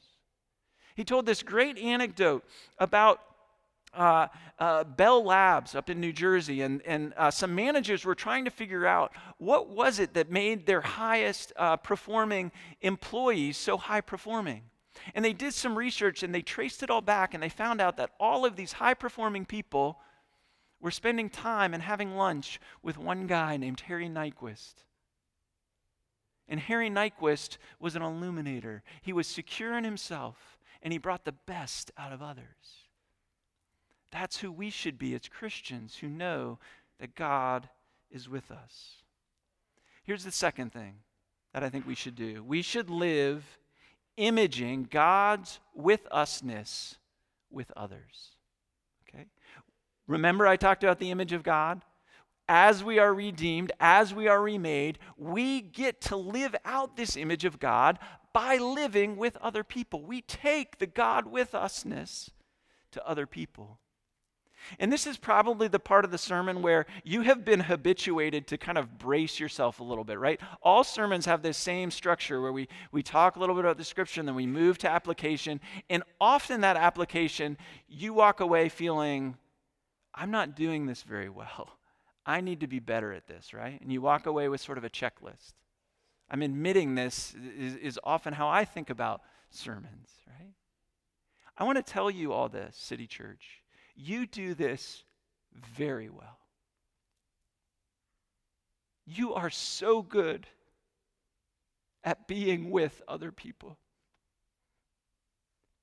He 0.94 1.04
told 1.04 1.24
this 1.24 1.42
great 1.42 1.78
anecdote 1.78 2.44
about 2.78 3.20
uh, 3.94 4.28
uh, 4.58 4.84
Bell 4.84 5.24
Labs 5.24 5.74
up 5.74 5.90
in 5.90 6.00
New 6.00 6.12
Jersey, 6.12 6.62
and, 6.62 6.82
and 6.82 7.12
uh, 7.16 7.30
some 7.30 7.54
managers 7.54 8.04
were 8.04 8.14
trying 8.14 8.44
to 8.44 8.50
figure 8.50 8.86
out 8.86 9.12
what 9.38 9.68
was 9.68 9.98
it 9.98 10.14
that 10.14 10.30
made 10.30 10.66
their 10.66 10.80
highest 10.80 11.52
uh, 11.56 11.76
performing 11.76 12.52
employees 12.80 13.56
so 13.56 13.76
high 13.76 14.00
performing. 14.00 14.62
And 15.14 15.24
they 15.24 15.32
did 15.32 15.54
some 15.54 15.76
research 15.76 16.22
and 16.22 16.34
they 16.34 16.42
traced 16.42 16.82
it 16.82 16.90
all 16.90 17.00
back, 17.00 17.34
and 17.34 17.42
they 17.42 17.48
found 17.48 17.80
out 17.80 17.96
that 17.96 18.10
all 18.20 18.44
of 18.44 18.56
these 18.56 18.72
high 18.72 18.94
performing 18.94 19.44
people 19.44 19.98
were 20.80 20.90
spending 20.90 21.30
time 21.30 21.74
and 21.74 21.82
having 21.82 22.16
lunch 22.16 22.60
with 22.82 22.98
one 22.98 23.26
guy 23.26 23.56
named 23.56 23.80
Harry 23.80 24.08
Nyquist. 24.08 24.84
And 26.48 26.60
Harry 26.60 26.90
Nyquist 26.90 27.56
was 27.78 27.96
an 27.96 28.02
illuminator. 28.02 28.82
He 29.00 29.12
was 29.12 29.26
secure 29.26 29.76
in 29.76 29.84
himself, 29.84 30.58
and 30.82 30.92
he 30.92 30.98
brought 30.98 31.24
the 31.24 31.32
best 31.32 31.90
out 31.96 32.12
of 32.12 32.20
others. 32.20 32.88
That's 34.12 34.38
who 34.38 34.52
we 34.52 34.70
should 34.70 34.98
be 34.98 35.14
as 35.14 35.28
Christians 35.28 35.96
who 35.96 36.08
know 36.08 36.58
that 37.00 37.14
God 37.14 37.68
is 38.10 38.28
with 38.28 38.50
us. 38.50 39.02
Here's 40.04 40.24
the 40.24 40.30
second 40.30 40.72
thing 40.72 40.96
that 41.52 41.64
I 41.64 41.70
think 41.70 41.86
we 41.86 41.94
should 41.94 42.14
do 42.14 42.44
we 42.44 42.62
should 42.62 42.90
live 42.90 43.58
imaging 44.16 44.88
God's 44.90 45.58
with 45.74 46.06
usness 46.12 46.96
with 47.50 47.72
others. 47.76 48.32
Okay? 49.08 49.26
Remember, 50.06 50.46
I 50.46 50.56
talked 50.56 50.84
about 50.84 50.98
the 50.98 51.10
image 51.10 51.32
of 51.32 51.42
God? 51.42 51.82
As 52.48 52.84
we 52.84 52.98
are 52.98 53.14
redeemed, 53.14 53.72
as 53.80 54.12
we 54.12 54.28
are 54.28 54.42
remade, 54.42 54.98
we 55.16 55.60
get 55.62 56.00
to 56.02 56.16
live 56.16 56.54
out 56.64 56.96
this 56.96 57.16
image 57.16 57.44
of 57.44 57.58
God 57.58 57.98
by 58.32 58.56
living 58.56 59.16
with 59.16 59.36
other 59.38 59.64
people. 59.64 60.02
We 60.02 60.20
take 60.22 60.78
the 60.78 60.86
God 60.86 61.26
with 61.26 61.52
usness 61.52 62.30
to 62.90 63.06
other 63.06 63.26
people. 63.26 63.78
And 64.78 64.92
this 64.92 65.06
is 65.06 65.16
probably 65.16 65.68
the 65.68 65.78
part 65.78 66.04
of 66.04 66.10
the 66.10 66.18
sermon 66.18 66.62
where 66.62 66.86
you 67.04 67.22
have 67.22 67.44
been 67.44 67.60
habituated 67.60 68.46
to 68.48 68.58
kind 68.58 68.78
of 68.78 68.98
brace 68.98 69.38
yourself 69.38 69.80
a 69.80 69.84
little 69.84 70.04
bit, 70.04 70.18
right? 70.18 70.40
All 70.62 70.84
sermons 70.84 71.26
have 71.26 71.42
this 71.42 71.56
same 71.56 71.90
structure 71.90 72.40
where 72.40 72.52
we, 72.52 72.68
we 72.90 73.02
talk 73.02 73.36
a 73.36 73.40
little 73.40 73.54
bit 73.54 73.64
about 73.64 73.78
the 73.78 73.84
scripture 73.84 74.20
and 74.20 74.28
then 74.28 74.34
we 74.34 74.46
move 74.46 74.78
to 74.78 74.90
application. 74.90 75.60
And 75.90 76.02
often 76.20 76.62
that 76.62 76.76
application, 76.76 77.58
you 77.88 78.14
walk 78.14 78.40
away 78.40 78.68
feeling, 78.68 79.36
I'm 80.14 80.30
not 80.30 80.56
doing 80.56 80.86
this 80.86 81.02
very 81.02 81.28
well. 81.28 81.78
I 82.24 82.40
need 82.40 82.60
to 82.60 82.66
be 82.66 82.78
better 82.78 83.12
at 83.12 83.26
this, 83.26 83.52
right? 83.52 83.80
And 83.80 83.92
you 83.92 84.00
walk 84.00 84.26
away 84.26 84.48
with 84.48 84.60
sort 84.60 84.78
of 84.78 84.84
a 84.84 84.90
checklist. 84.90 85.54
I'm 86.30 86.42
admitting 86.42 86.94
this 86.94 87.34
is, 87.58 87.74
is 87.76 88.00
often 88.04 88.32
how 88.32 88.48
I 88.48 88.64
think 88.64 88.90
about 88.90 89.22
sermons, 89.50 90.08
right? 90.26 90.54
I 91.58 91.64
want 91.64 91.84
to 91.84 91.92
tell 91.92 92.10
you 92.10 92.32
all 92.32 92.48
this, 92.48 92.76
City 92.76 93.06
Church 93.06 93.62
you 93.94 94.26
do 94.26 94.54
this 94.54 95.04
very 95.76 96.08
well. 96.08 96.38
You 99.06 99.34
are 99.34 99.50
so 99.50 100.02
good 100.02 100.46
at 102.04 102.26
being 102.26 102.70
with 102.70 103.02
other 103.06 103.30
people 103.30 103.78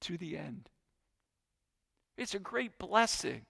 to 0.02 0.18
the 0.18 0.38
end. 0.38 0.70
It's 2.18 2.36
a 2.36 2.40
great 2.40 2.78
blessing 2.78 3.46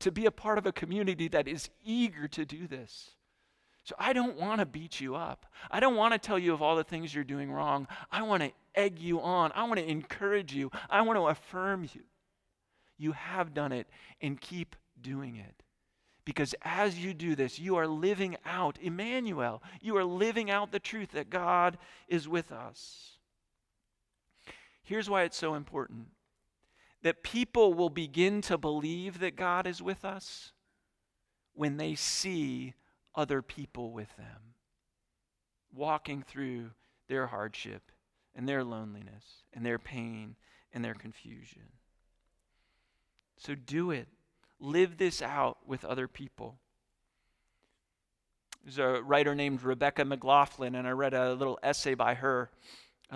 to 0.00 0.10
be 0.10 0.26
a 0.26 0.30
part 0.30 0.58
of 0.58 0.66
a 0.66 0.72
community 0.72 1.28
that 1.28 1.48
is 1.48 1.70
eager 1.84 2.28
to 2.28 2.44
do 2.44 2.66
this. 2.66 3.10
So 3.84 3.94
I 3.98 4.12
don't 4.12 4.38
want 4.38 4.60
to 4.60 4.66
beat 4.66 5.00
you 5.00 5.14
up. 5.14 5.46
I 5.70 5.80
don't 5.80 5.96
want 5.96 6.12
to 6.12 6.18
tell 6.18 6.38
you 6.38 6.52
of 6.52 6.60
all 6.60 6.76
the 6.76 6.84
things 6.84 7.14
you're 7.14 7.24
doing 7.24 7.50
wrong. 7.50 7.88
I 8.12 8.22
want 8.22 8.42
to 8.42 8.52
egg 8.74 8.98
you 8.98 9.20
on. 9.20 9.50
I 9.54 9.64
want 9.64 9.78
to 9.78 9.88
encourage 9.88 10.52
you. 10.52 10.70
I 10.90 11.00
want 11.02 11.18
to 11.18 11.28
affirm 11.28 11.88
you. 11.94 12.02
You 12.98 13.12
have 13.12 13.54
done 13.54 13.72
it 13.72 13.86
and 14.20 14.40
keep 14.40 14.76
doing 15.00 15.36
it. 15.36 15.62
Because 16.24 16.54
as 16.62 16.98
you 16.98 17.14
do 17.14 17.34
this, 17.34 17.58
you 17.58 17.76
are 17.76 17.86
living 17.86 18.36
out 18.44 18.78
Emmanuel. 18.82 19.62
You 19.80 19.96
are 19.96 20.04
living 20.04 20.50
out 20.50 20.72
the 20.72 20.78
truth 20.78 21.12
that 21.12 21.30
God 21.30 21.78
is 22.06 22.28
with 22.28 22.52
us. 22.52 23.12
Here's 24.82 25.08
why 25.08 25.22
it's 25.22 25.38
so 25.38 25.54
important 25.54 26.08
that 27.02 27.22
people 27.22 27.72
will 27.74 27.90
begin 27.90 28.42
to 28.42 28.58
believe 28.58 29.20
that 29.20 29.36
God 29.36 29.66
is 29.66 29.80
with 29.80 30.04
us 30.04 30.52
when 31.54 31.76
they 31.76 31.94
see 31.94 32.74
other 33.14 33.40
people 33.40 33.92
with 33.92 34.14
them, 34.16 34.54
walking 35.72 36.22
through 36.22 36.70
their 37.08 37.28
hardship 37.28 37.90
and 38.34 38.48
their 38.48 38.62
loneliness 38.62 39.44
and 39.52 39.64
their 39.64 39.78
pain 39.78 40.36
and 40.72 40.84
their 40.84 40.94
confusion. 40.94 41.62
So 43.38 43.54
do 43.54 43.90
it. 43.90 44.08
Live 44.60 44.98
this 44.98 45.22
out 45.22 45.58
with 45.66 45.84
other 45.84 46.08
people. 46.08 46.58
There's 48.64 48.78
a 48.78 49.02
writer 49.02 49.34
named 49.34 49.62
Rebecca 49.62 50.04
McLaughlin, 50.04 50.74
and 50.74 50.86
I 50.86 50.90
read 50.90 51.14
a 51.14 51.32
little 51.32 51.58
essay 51.62 51.94
by 51.94 52.14
her 52.14 52.50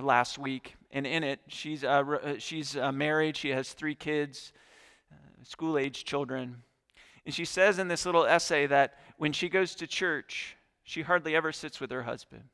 last 0.01 0.39
week. 0.39 0.77
And 0.93 1.07
in 1.07 1.25
it, 1.25 1.41
she's, 1.49 1.85
uh, 1.85 1.89
uh, 1.89 2.35
she's 2.39 2.77
uh, 2.77 2.93
married, 2.93 3.37
she 3.37 3.51
has 3.51 3.73
three 3.73 3.95
kids, 3.95 4.53
uh, 5.13 5.45
school 5.45 5.77
age 5.77 6.05
children. 6.05 6.63
And 7.27 7.35
she 7.35 7.45
says 7.45 7.79
in 7.79 7.89
this 7.89 8.07
little 8.07 8.25
essay 8.25 8.67
that 8.67 8.99
when 9.19 9.33
she 9.33 9.49
goes 9.49 9.75
to 9.77 9.87
church, 9.87 10.57
she 10.85 11.03
hardly 11.03 11.37
ever 11.37 11.53
sits 11.53 11.81
with 11.81 11.91
her 11.91 12.03
husband. 12.05 12.45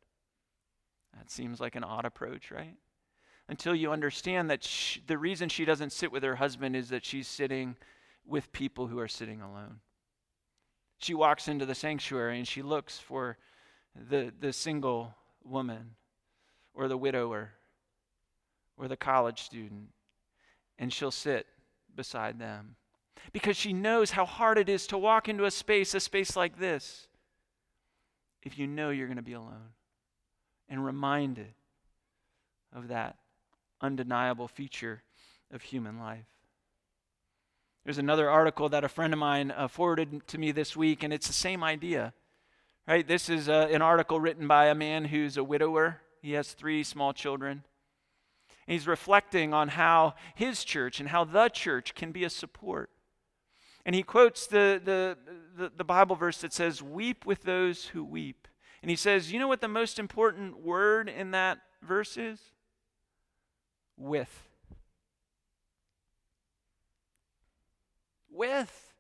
That 1.16 1.31
seems 1.31 1.61
like 1.61 1.76
an 1.76 1.85
odd 1.85 2.04
approach, 2.04 2.50
right? 2.50 2.74
Until 3.49 3.75
you 3.75 3.91
understand 3.91 4.51
that 4.51 4.63
she, 4.63 5.01
the 5.07 5.19
reason 5.19 5.49
she 5.49 5.65
doesn't 5.65 5.93
sit 5.93 6.13
with 6.13 6.23
her 6.23 6.37
husband 6.37 6.77
is 6.77 6.91
that 6.91 7.05
she's 7.05 7.27
sitting 7.27 7.77
with 8.27 8.53
people 8.53 8.87
who 8.87 8.99
are 8.99 9.09
sitting 9.09 9.41
alone. 9.41 9.81
She 10.99 11.15
walks 11.15 11.49
into 11.49 11.65
the 11.65 11.75
sanctuary 11.75 12.39
and 12.39 12.47
she 12.47 12.63
looks 12.63 12.99
for 12.99 13.39
the, 13.95 14.33
the 14.39 14.53
single 14.53 15.15
woman 15.43 15.93
or 16.75 16.89
the 16.89 16.97
widower 16.97 17.53
or 18.77 18.87
the 18.87 18.97
college 18.97 19.43
student, 19.43 19.89
and 20.79 20.93
she'll 20.93 21.11
sit 21.11 21.47
beside 21.97 22.39
them 22.39 22.77
because 23.33 23.57
she 23.57 23.73
knows 23.73 24.13
how 24.13 24.25
hard 24.25 24.59
it 24.59 24.69
is 24.69 24.87
to 24.87 24.99
walk 24.99 25.29
into 25.29 25.45
a 25.45 25.51
space, 25.51 25.95
a 25.95 26.01
space 26.01 26.37
like 26.37 26.59
this, 26.59 27.09
if 28.43 28.59
you 28.59 28.67
know 28.67 28.91
you're 28.91 29.09
going 29.09 29.17
to 29.17 29.23
be 29.23 29.33
alone 29.33 29.73
and 30.69 30.85
reminded 30.85 31.55
of 32.73 32.89
that 32.89 33.17
undeniable 33.81 34.49
feature 34.49 35.03
of 35.53 35.62
human 35.62 35.99
life. 35.99 36.27
There's 37.85 37.99
another 37.99 38.29
article 38.29 38.69
that 38.69 38.85
a 38.85 38.88
friend 38.88 39.12
of 39.12 39.19
mine 39.19 39.51
uh, 39.51 39.69
forwarded 39.69 40.27
to 40.27 40.38
me 40.38 40.53
this 40.53 40.77
week, 40.77 41.03
and 41.03 41.12
it's 41.12 41.27
the 41.27 41.33
same 41.33 41.64
idea. 41.64 42.12
Right? 42.87 43.07
This 43.07 43.29
is 43.29 43.49
uh, 43.49 43.69
an 43.71 43.83
article 43.83 44.21
written 44.21 44.47
by 44.47 44.67
a 44.67 44.75
man 44.75 45.07
who's 45.07 45.37
a 45.37 45.45
widower. 45.45 46.01
He 46.21 46.33
has 46.33 46.53
three 46.53 46.83
small 46.83 47.12
children. 47.12 47.64
And 48.67 48.73
he's 48.75 48.87
reflecting 48.87 49.55
on 49.55 49.69
how 49.69 50.14
his 50.35 50.64
church 50.64 51.01
and 51.01 51.09
how 51.09 51.25
the 51.25 51.49
church 51.49 51.95
can 51.95 52.12
be 52.12 52.25
a 52.25 52.31
support. 52.31 52.91
And 53.87 53.95
he 53.95 54.03
quotes 54.03 54.47
the, 54.47 54.81
the, 54.85 55.17
the, 55.57 55.73
the 55.75 55.85
Bible 55.85 56.17
verse 56.17 56.43
that 56.43 56.53
says, 56.53 56.83
Weep 56.83 57.25
with 57.25 57.45
those 57.45 57.87
who 57.87 58.05
weep. 58.05 58.49
And 58.83 58.91
he 58.91 58.97
says, 58.97 59.33
You 59.33 59.38
know 59.38 59.49
what 59.49 59.62
the 59.62 59.69
most 59.69 59.99
important 59.99 60.61
word 60.61 61.09
in 61.09 61.31
that 61.31 61.59
verse 61.83 62.19
is? 62.19 62.41
With. 63.99 64.49
With. 68.31 68.95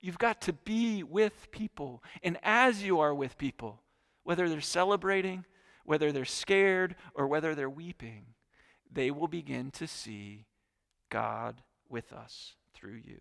You've 0.00 0.18
got 0.18 0.40
to 0.42 0.52
be 0.52 1.02
with 1.02 1.50
people. 1.50 2.02
And 2.22 2.38
as 2.42 2.82
you 2.82 3.00
are 3.00 3.14
with 3.14 3.36
people, 3.36 3.82
whether 4.24 4.48
they're 4.48 4.60
celebrating, 4.60 5.44
whether 5.84 6.10
they're 6.10 6.24
scared, 6.24 6.96
or 7.14 7.26
whether 7.26 7.54
they're 7.54 7.68
weeping, 7.68 8.26
they 8.90 9.10
will 9.10 9.28
begin 9.28 9.70
to 9.72 9.86
see 9.86 10.46
God 11.10 11.62
with 11.88 12.12
us 12.12 12.54
through 12.72 13.00
you. 13.04 13.20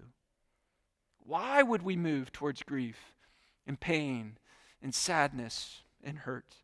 Why 1.19 1.61
would 1.61 1.81
we 1.81 1.95
move 1.95 2.31
towards 2.31 2.63
grief 2.63 3.13
and 3.67 3.79
pain 3.79 4.37
and 4.81 4.95
sadness 4.95 5.81
and 6.03 6.19
hurt? 6.19 6.55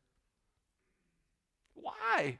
Why? 1.73 2.39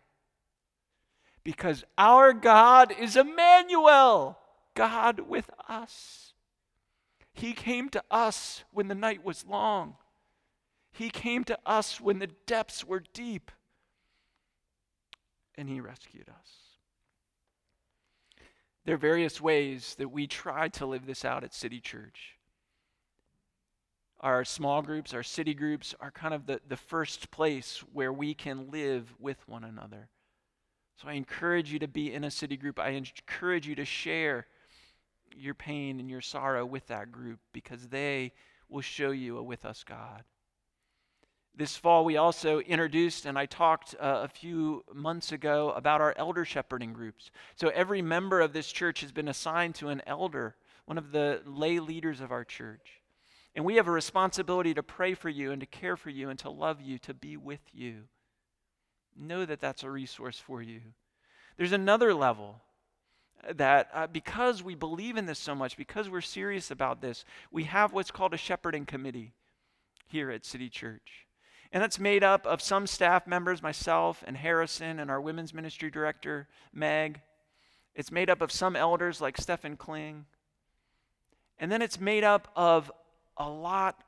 Because 1.46 1.86
our 1.96 2.34
God 2.34 2.92
is 3.00 3.16
Emmanuel, 3.16 4.38
God 4.74 5.22
with 5.22 5.50
us. 5.70 6.34
He 7.34 7.54
came 7.54 7.88
to 7.90 8.04
us 8.10 8.64
when 8.72 8.88
the 8.88 8.96
night 8.96 9.24
was 9.24 9.46
long. 9.46 9.96
He 10.92 11.10
came 11.10 11.44
to 11.46 11.60
us 11.66 12.02
when 12.02 12.20
the 12.20 12.32
depths 12.48 12.84
were 12.84 13.04
deep. 13.14 13.52
And 15.56 15.70
He 15.70 15.80
rescued 15.80 16.30
us. 16.30 16.50
There 18.86 18.96
are 18.96 18.98
various 19.00 19.40
ways 19.40 19.96
that 20.00 20.12
we 20.12 20.28
try 20.28 20.68
to 20.70 20.86
live 20.86 21.06
this 21.06 21.24
out 21.24 21.44
at 21.44 21.54
City 21.54 21.80
Church. 21.80 22.38
Our 24.20 24.46
small 24.46 24.82
groups, 24.82 25.14
our 25.14 25.24
city 25.24 25.54
groups 25.54 25.94
are 26.00 26.12
kind 26.12 26.34
of 26.34 26.48
the, 26.48 26.60
the 26.68 26.78
first 26.78 27.30
place 27.30 27.84
where 27.94 28.14
we 28.14 28.34
can 28.34 28.72
live 28.72 29.14
with 29.20 29.48
one 29.48 29.64
another. 29.64 30.10
So 31.02 31.10
I 31.10 31.14
encourage 31.14 31.72
you 31.72 31.80
to 31.80 31.88
be 31.88 32.14
in 32.14 32.24
a 32.24 32.32
city 32.32 32.56
group. 32.56 32.80
I 32.80 32.90
encourage 32.90 33.68
you 33.68 33.76
to 33.76 33.86
share 33.86 34.48
your 35.36 35.54
pain 35.54 36.00
and 36.00 36.10
your 36.10 36.22
sorrow 36.22 36.66
with 36.66 36.88
that 36.88 37.12
group 37.12 37.40
because 37.52 37.88
they 37.88 38.32
will 38.70 38.82
show 38.82 39.12
you 39.12 39.38
a 39.38 39.44
with 39.44 39.66
us 39.66 39.84
God. 39.84 40.24
This 41.58 41.76
fall, 41.76 42.04
we 42.04 42.18
also 42.18 42.60
introduced, 42.60 43.26
and 43.26 43.38
I 43.38 43.46
talked 43.46 43.96
uh, 43.96 44.22
a 44.24 44.28
few 44.28 44.84
months 44.94 45.32
ago 45.32 45.72
about 45.72 46.02
our 46.02 46.14
elder 46.18 46.44
shepherding 46.44 46.92
groups. 46.92 47.32
So 47.56 47.70
every 47.70 48.02
member 48.02 48.42
of 48.42 48.52
this 48.52 48.70
church 48.72 49.02
has 49.02 49.12
been 49.12 49.30
assigned 49.30 49.76
to 49.76 49.88
an 49.88 50.02
elder, 50.06 50.56
one 50.86 50.98
of 50.98 51.12
the 51.12 51.42
lay 51.46 51.80
leaders 51.80 52.20
of 52.20 52.32
our 52.32 52.44
church. 52.44 53.02
And 53.56 53.64
we 53.64 53.76
have 53.76 53.88
a 53.88 53.92
responsibility 53.92 54.74
to 54.74 54.84
pray 54.84 55.14
for 55.14 55.30
you 55.30 55.52
and 55.52 55.62
to 55.62 55.66
care 55.66 55.96
for 55.96 56.10
you 56.10 56.30
and 56.30 56.38
to 56.40 56.50
love 56.50 56.82
you, 56.82 56.98
to 57.00 57.14
be 57.14 57.38
with 57.38 57.62
you 57.72 58.04
know 59.18 59.46
that 59.46 59.60
that's 59.60 59.84
a 59.84 59.90
resource 59.90 60.40
for 60.40 60.62
you. 60.62 60.82
There's 61.58 61.72
another 61.72 62.14
level 62.14 62.62
that 63.54 63.90
uh, 63.94 64.08
because 64.08 64.64
we 64.64 64.76
believe 64.76 65.18
in 65.18 65.26
this 65.26 65.40
so 65.40 65.56
much, 65.56 65.78
because 65.78 66.10
we're 66.10 66.22
serious 66.22 66.72
about 66.72 67.02
this, 67.02 67.26
we 67.52 67.66
have 67.66 67.94
what's 67.94 68.12
called 68.12 68.34
a 68.34 68.38
shepherding 68.38 68.86
committee 68.86 69.34
here 70.08 70.32
at 70.32 70.46
City 70.46 70.70
Church. 70.70 71.28
And 71.72 71.84
that's 71.84 72.00
made 72.00 72.24
up 72.24 72.46
of 72.46 72.62
some 72.62 72.88
staff 72.88 73.28
members, 73.28 73.62
myself 73.62 74.24
and 74.26 74.38
Harrison 74.38 75.00
and 75.00 75.12
our 75.12 75.20
women's 75.20 75.54
ministry 75.54 75.90
director, 75.90 76.48
Meg. 76.74 77.22
It's 77.94 78.12
made 78.12 78.30
up 78.30 78.42
of 78.42 78.52
some 78.52 78.76
elders 78.76 79.22
like 79.22 79.38
Stephen 79.38 79.78
Kling. 79.78 80.26
And 81.58 81.72
then 81.72 81.82
it's 81.82 82.00
made 82.00 82.24
up 82.24 82.50
of 82.56 82.92
a 83.38 83.50
lot 83.50 84.04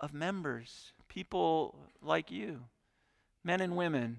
of 0.00 0.12
members, 0.12 0.92
people 1.08 1.78
like 2.02 2.30
you, 2.30 2.60
men 3.42 3.60
and 3.60 3.76
women 3.76 4.18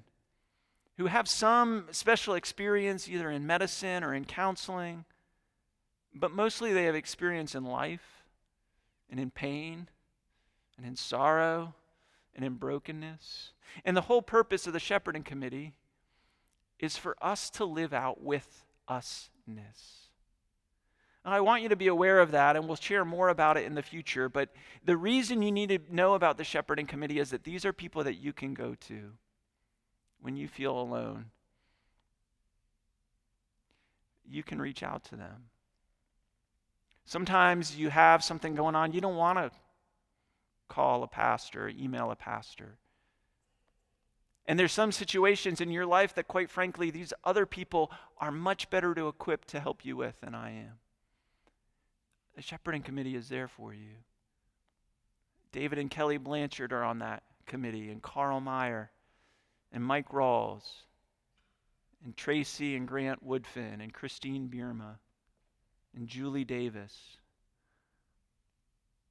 who 0.98 1.08
have 1.08 1.28
some 1.28 1.86
special 1.92 2.36
experience 2.36 3.10
either 3.10 3.30
in 3.30 3.46
medicine 3.46 4.04
or 4.04 4.14
in 4.14 4.26
counseling, 4.26 5.06
but 6.14 6.32
mostly 6.32 6.72
they 6.72 6.86
have 6.86 6.96
experience 6.96 7.54
in 7.54 7.66
life 7.66 8.24
and 9.10 9.20
in 9.20 9.30
pain 9.30 9.90
and 10.78 10.86
in 10.86 10.96
sorrow 10.96 11.76
and 12.34 12.46
in 12.46 12.54
brokenness. 12.54 13.52
And 13.84 13.96
the 13.96 14.02
whole 14.02 14.22
purpose 14.22 14.68
of 14.68 14.74
the 14.74 14.80
shepherding 14.80 15.24
committee 15.24 15.74
is 16.80 16.98
for 16.98 17.16
us 17.22 17.50
to 17.52 17.66
live 17.66 17.94
out 17.94 18.22
with 18.22 18.64
usness. 18.90 20.10
And 21.26 21.34
I 21.34 21.42
want 21.42 21.64
you 21.64 21.70
to 21.70 21.76
be 21.76 21.88
aware 21.88 22.20
of 22.20 22.32
that, 22.32 22.56
and 22.56 22.68
we'll 22.68 22.76
share 22.76 23.04
more 23.04 23.30
about 23.30 23.58
it 23.58 23.66
in 23.66 23.74
the 23.74 23.82
future. 23.82 24.30
But 24.30 24.50
the 24.84 24.96
reason 24.96 25.42
you 25.42 25.52
need 25.52 25.70
to 25.70 25.80
know 25.90 26.14
about 26.14 26.38
the 26.38 26.44
shepherding 26.44 26.86
committee 26.86 27.20
is 27.20 27.32
that 27.32 27.44
these 27.44 27.66
are 27.66 27.74
people 27.74 28.04
that 28.04 28.16
you 28.16 28.32
can 28.32 28.54
go 28.54 28.76
to 28.82 29.12
when 30.26 30.36
you 30.36 30.48
feel 30.48 30.80
alone. 30.80 31.26
You 34.28 34.42
can 34.42 34.60
reach 34.60 34.82
out 34.82 35.04
to 35.06 35.16
them. 35.16 35.50
Sometimes 37.06 37.78
you 37.78 37.90
have 37.90 38.24
something 38.24 38.56
going 38.56 38.74
on, 38.74 38.92
you 38.92 39.02
don't 39.02 39.18
want 39.18 39.38
to 39.38 39.52
call 40.68 41.04
a 41.04 41.08
pastor, 41.08 41.70
email 41.70 42.10
a 42.10 42.16
pastor. 42.16 42.80
And 44.48 44.58
there's 44.58 44.72
some 44.72 44.92
situations 44.92 45.62
in 45.62 45.70
your 45.70 45.86
life 45.86 46.16
that, 46.16 46.28
quite 46.28 46.50
frankly, 46.50 46.90
these 46.90 47.14
other 47.24 47.46
people 47.46 47.92
are 48.18 48.32
much 48.32 48.72
better 48.72 48.96
to 48.96 49.08
equip 49.08 49.46
to 49.46 49.60
help 49.60 49.86
you 49.86 49.96
with 49.96 50.20
than 50.22 50.34
I 50.34 50.50
am. 50.54 50.80
The 52.36 52.42
shepherding 52.42 52.82
committee 52.82 53.16
is 53.16 53.30
there 53.30 53.48
for 53.48 53.76
you. 53.76 53.98
David 55.52 55.78
and 55.78 55.92
Kelly 55.92 56.18
Blanchard 56.18 56.74
are 56.74 56.84
on 56.84 56.98
that 56.98 57.22
committee, 57.46 57.92
and 57.92 58.02
Carl 58.02 58.40
Meyer, 58.42 58.90
and 59.76 59.84
Mike 59.84 60.08
Rawls, 60.08 60.64
and 62.06 62.16
Tracy 62.16 62.78
and 62.78 62.88
Grant 62.88 63.28
Woodfin, 63.28 63.84
and 63.84 63.94
Christine 63.94 64.48
Bierma, 64.48 65.00
and 65.94 66.08
Julie 66.08 66.46
Davis. 66.46 67.18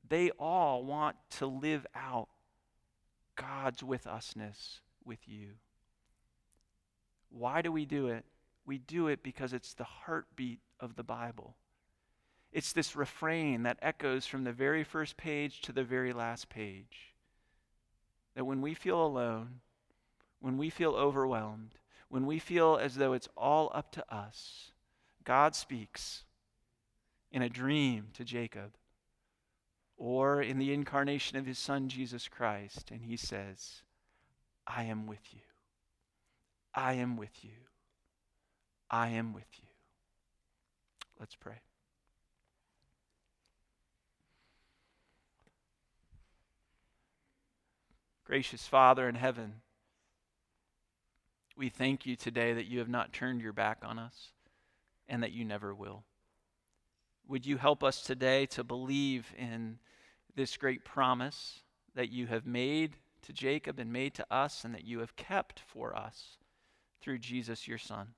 They 0.09 0.31
all 0.31 0.83
want 0.83 1.16
to 1.33 1.46
live 1.46 1.87
out 1.94 2.29
God's 3.37 3.83
with 3.83 4.05
usness 4.05 4.81
with 5.05 5.29
you. 5.29 5.50
Why 7.29 7.61
do 7.61 7.70
we 7.70 7.85
do 7.85 8.09
it? 8.09 8.24
We 8.64 8.79
do 8.79 9.09
it 9.09 9.22
because 9.22 9.53
it's 9.53 9.74
the 9.74 9.85
heartbeat 9.85 10.61
of 10.81 10.96
the 10.96 11.05
Bible. 11.05 11.57
It's 12.53 12.72
this 12.72 12.96
refrain 12.96 13.64
that 13.64 13.79
echoes 13.83 14.24
from 14.24 14.44
the 14.44 14.53
very 14.53 14.83
first 14.83 15.18
page 15.18 15.61
to 15.62 15.72
the 15.72 15.85
very 15.85 16.14
last 16.14 16.48
page. 16.48 17.12
That 18.35 18.46
when 18.46 18.62
we 18.62 18.72
feel 18.72 19.05
alone, 19.05 19.61
when 20.45 20.59
we 20.59 20.69
feel 20.69 20.91
overwhelmed, 20.91 21.71
when 22.11 22.27
we 22.27 22.39
feel 22.39 22.77
as 22.77 22.97
though 22.97 23.15
it's 23.15 23.31
all 23.35 23.71
up 23.73 23.91
to 23.93 24.15
us, 24.15 24.73
God 25.25 25.57
speaks 25.57 26.25
in 27.33 27.41
a 27.41 27.49
dream 27.49 28.09
to 28.13 28.25
Jacob 28.25 28.75
or 29.97 30.43
in 30.43 30.59
the 30.59 30.71
incarnation 30.75 31.39
of 31.39 31.47
his 31.47 31.59
son 31.59 31.89
Jesus 31.89 32.29
Christ, 32.29 32.91
and 32.91 33.01
he 33.01 33.17
says, 33.17 33.81
I 34.67 34.83
am 34.83 35.07
with 35.07 35.33
you. 35.33 35.41
I 36.75 36.93
am 36.93 37.17
with 37.17 37.43
you. 37.43 37.57
I 38.91 39.09
am 39.09 39.33
with 39.33 39.49
you. 39.57 39.69
Let's 41.19 41.37
pray. 41.37 41.63
Gracious 48.27 48.67
Father 48.67 49.09
in 49.09 49.15
heaven, 49.15 49.63
we 51.57 51.69
thank 51.69 52.05
you 52.05 52.17
today 52.17 52.53
that 52.53 52.67
you 52.67 52.81
have 52.81 52.88
not 52.88 53.12
turned 53.12 53.40
your 53.40 53.53
back 53.53 53.79
on 53.85 53.99
us 53.99 54.33
and 55.09 55.23
that 55.23 55.33
you 55.33 55.45
never 55.45 55.75
will. 55.75 56.05
Would 57.29 57.47
you 57.47 57.57
help 57.57 57.85
us 57.85 58.03
today 58.03 58.47
to 58.47 58.64
believe 58.64 59.33
in 59.38 59.79
this 60.35 60.57
great 60.57 60.85
promise 60.85 61.62
that 61.95 62.11
you 62.11 62.27
have 62.27 62.47
made 62.47 62.97
to 63.23 63.33
Jacob 63.33 63.79
and 63.79 63.93
made 63.93 64.14
to 64.14 64.27
us 64.31 64.64
and 64.64 64.75
that 64.75 64.85
you 64.85 64.99
have 64.99 65.17
kept 65.17 65.61
for 65.61 65.97
us 65.97 66.38
through 67.01 67.19
Jesus 67.19 67.69
your 67.69 67.79
Son? 67.79 68.09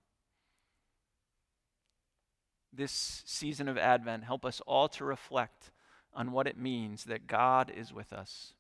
This 2.72 3.22
season 3.26 3.68
of 3.68 3.78
Advent, 3.78 4.24
help 4.24 4.44
us 4.44 4.60
all 4.66 4.88
to 4.88 5.04
reflect 5.04 5.70
on 6.12 6.32
what 6.32 6.46
it 6.46 6.58
means 6.58 7.04
that 7.04 7.26
God 7.26 7.70
is 7.74 7.92
with 7.92 8.12
us 8.12 8.54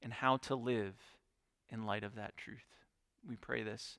and 0.00 0.12
how 0.12 0.38
to 0.38 0.54
live 0.54 0.94
in 1.68 1.86
light 1.86 2.02
of 2.02 2.14
that 2.16 2.36
truth. 2.36 2.58
We 3.26 3.36
pray 3.36 3.62
this 3.62 3.98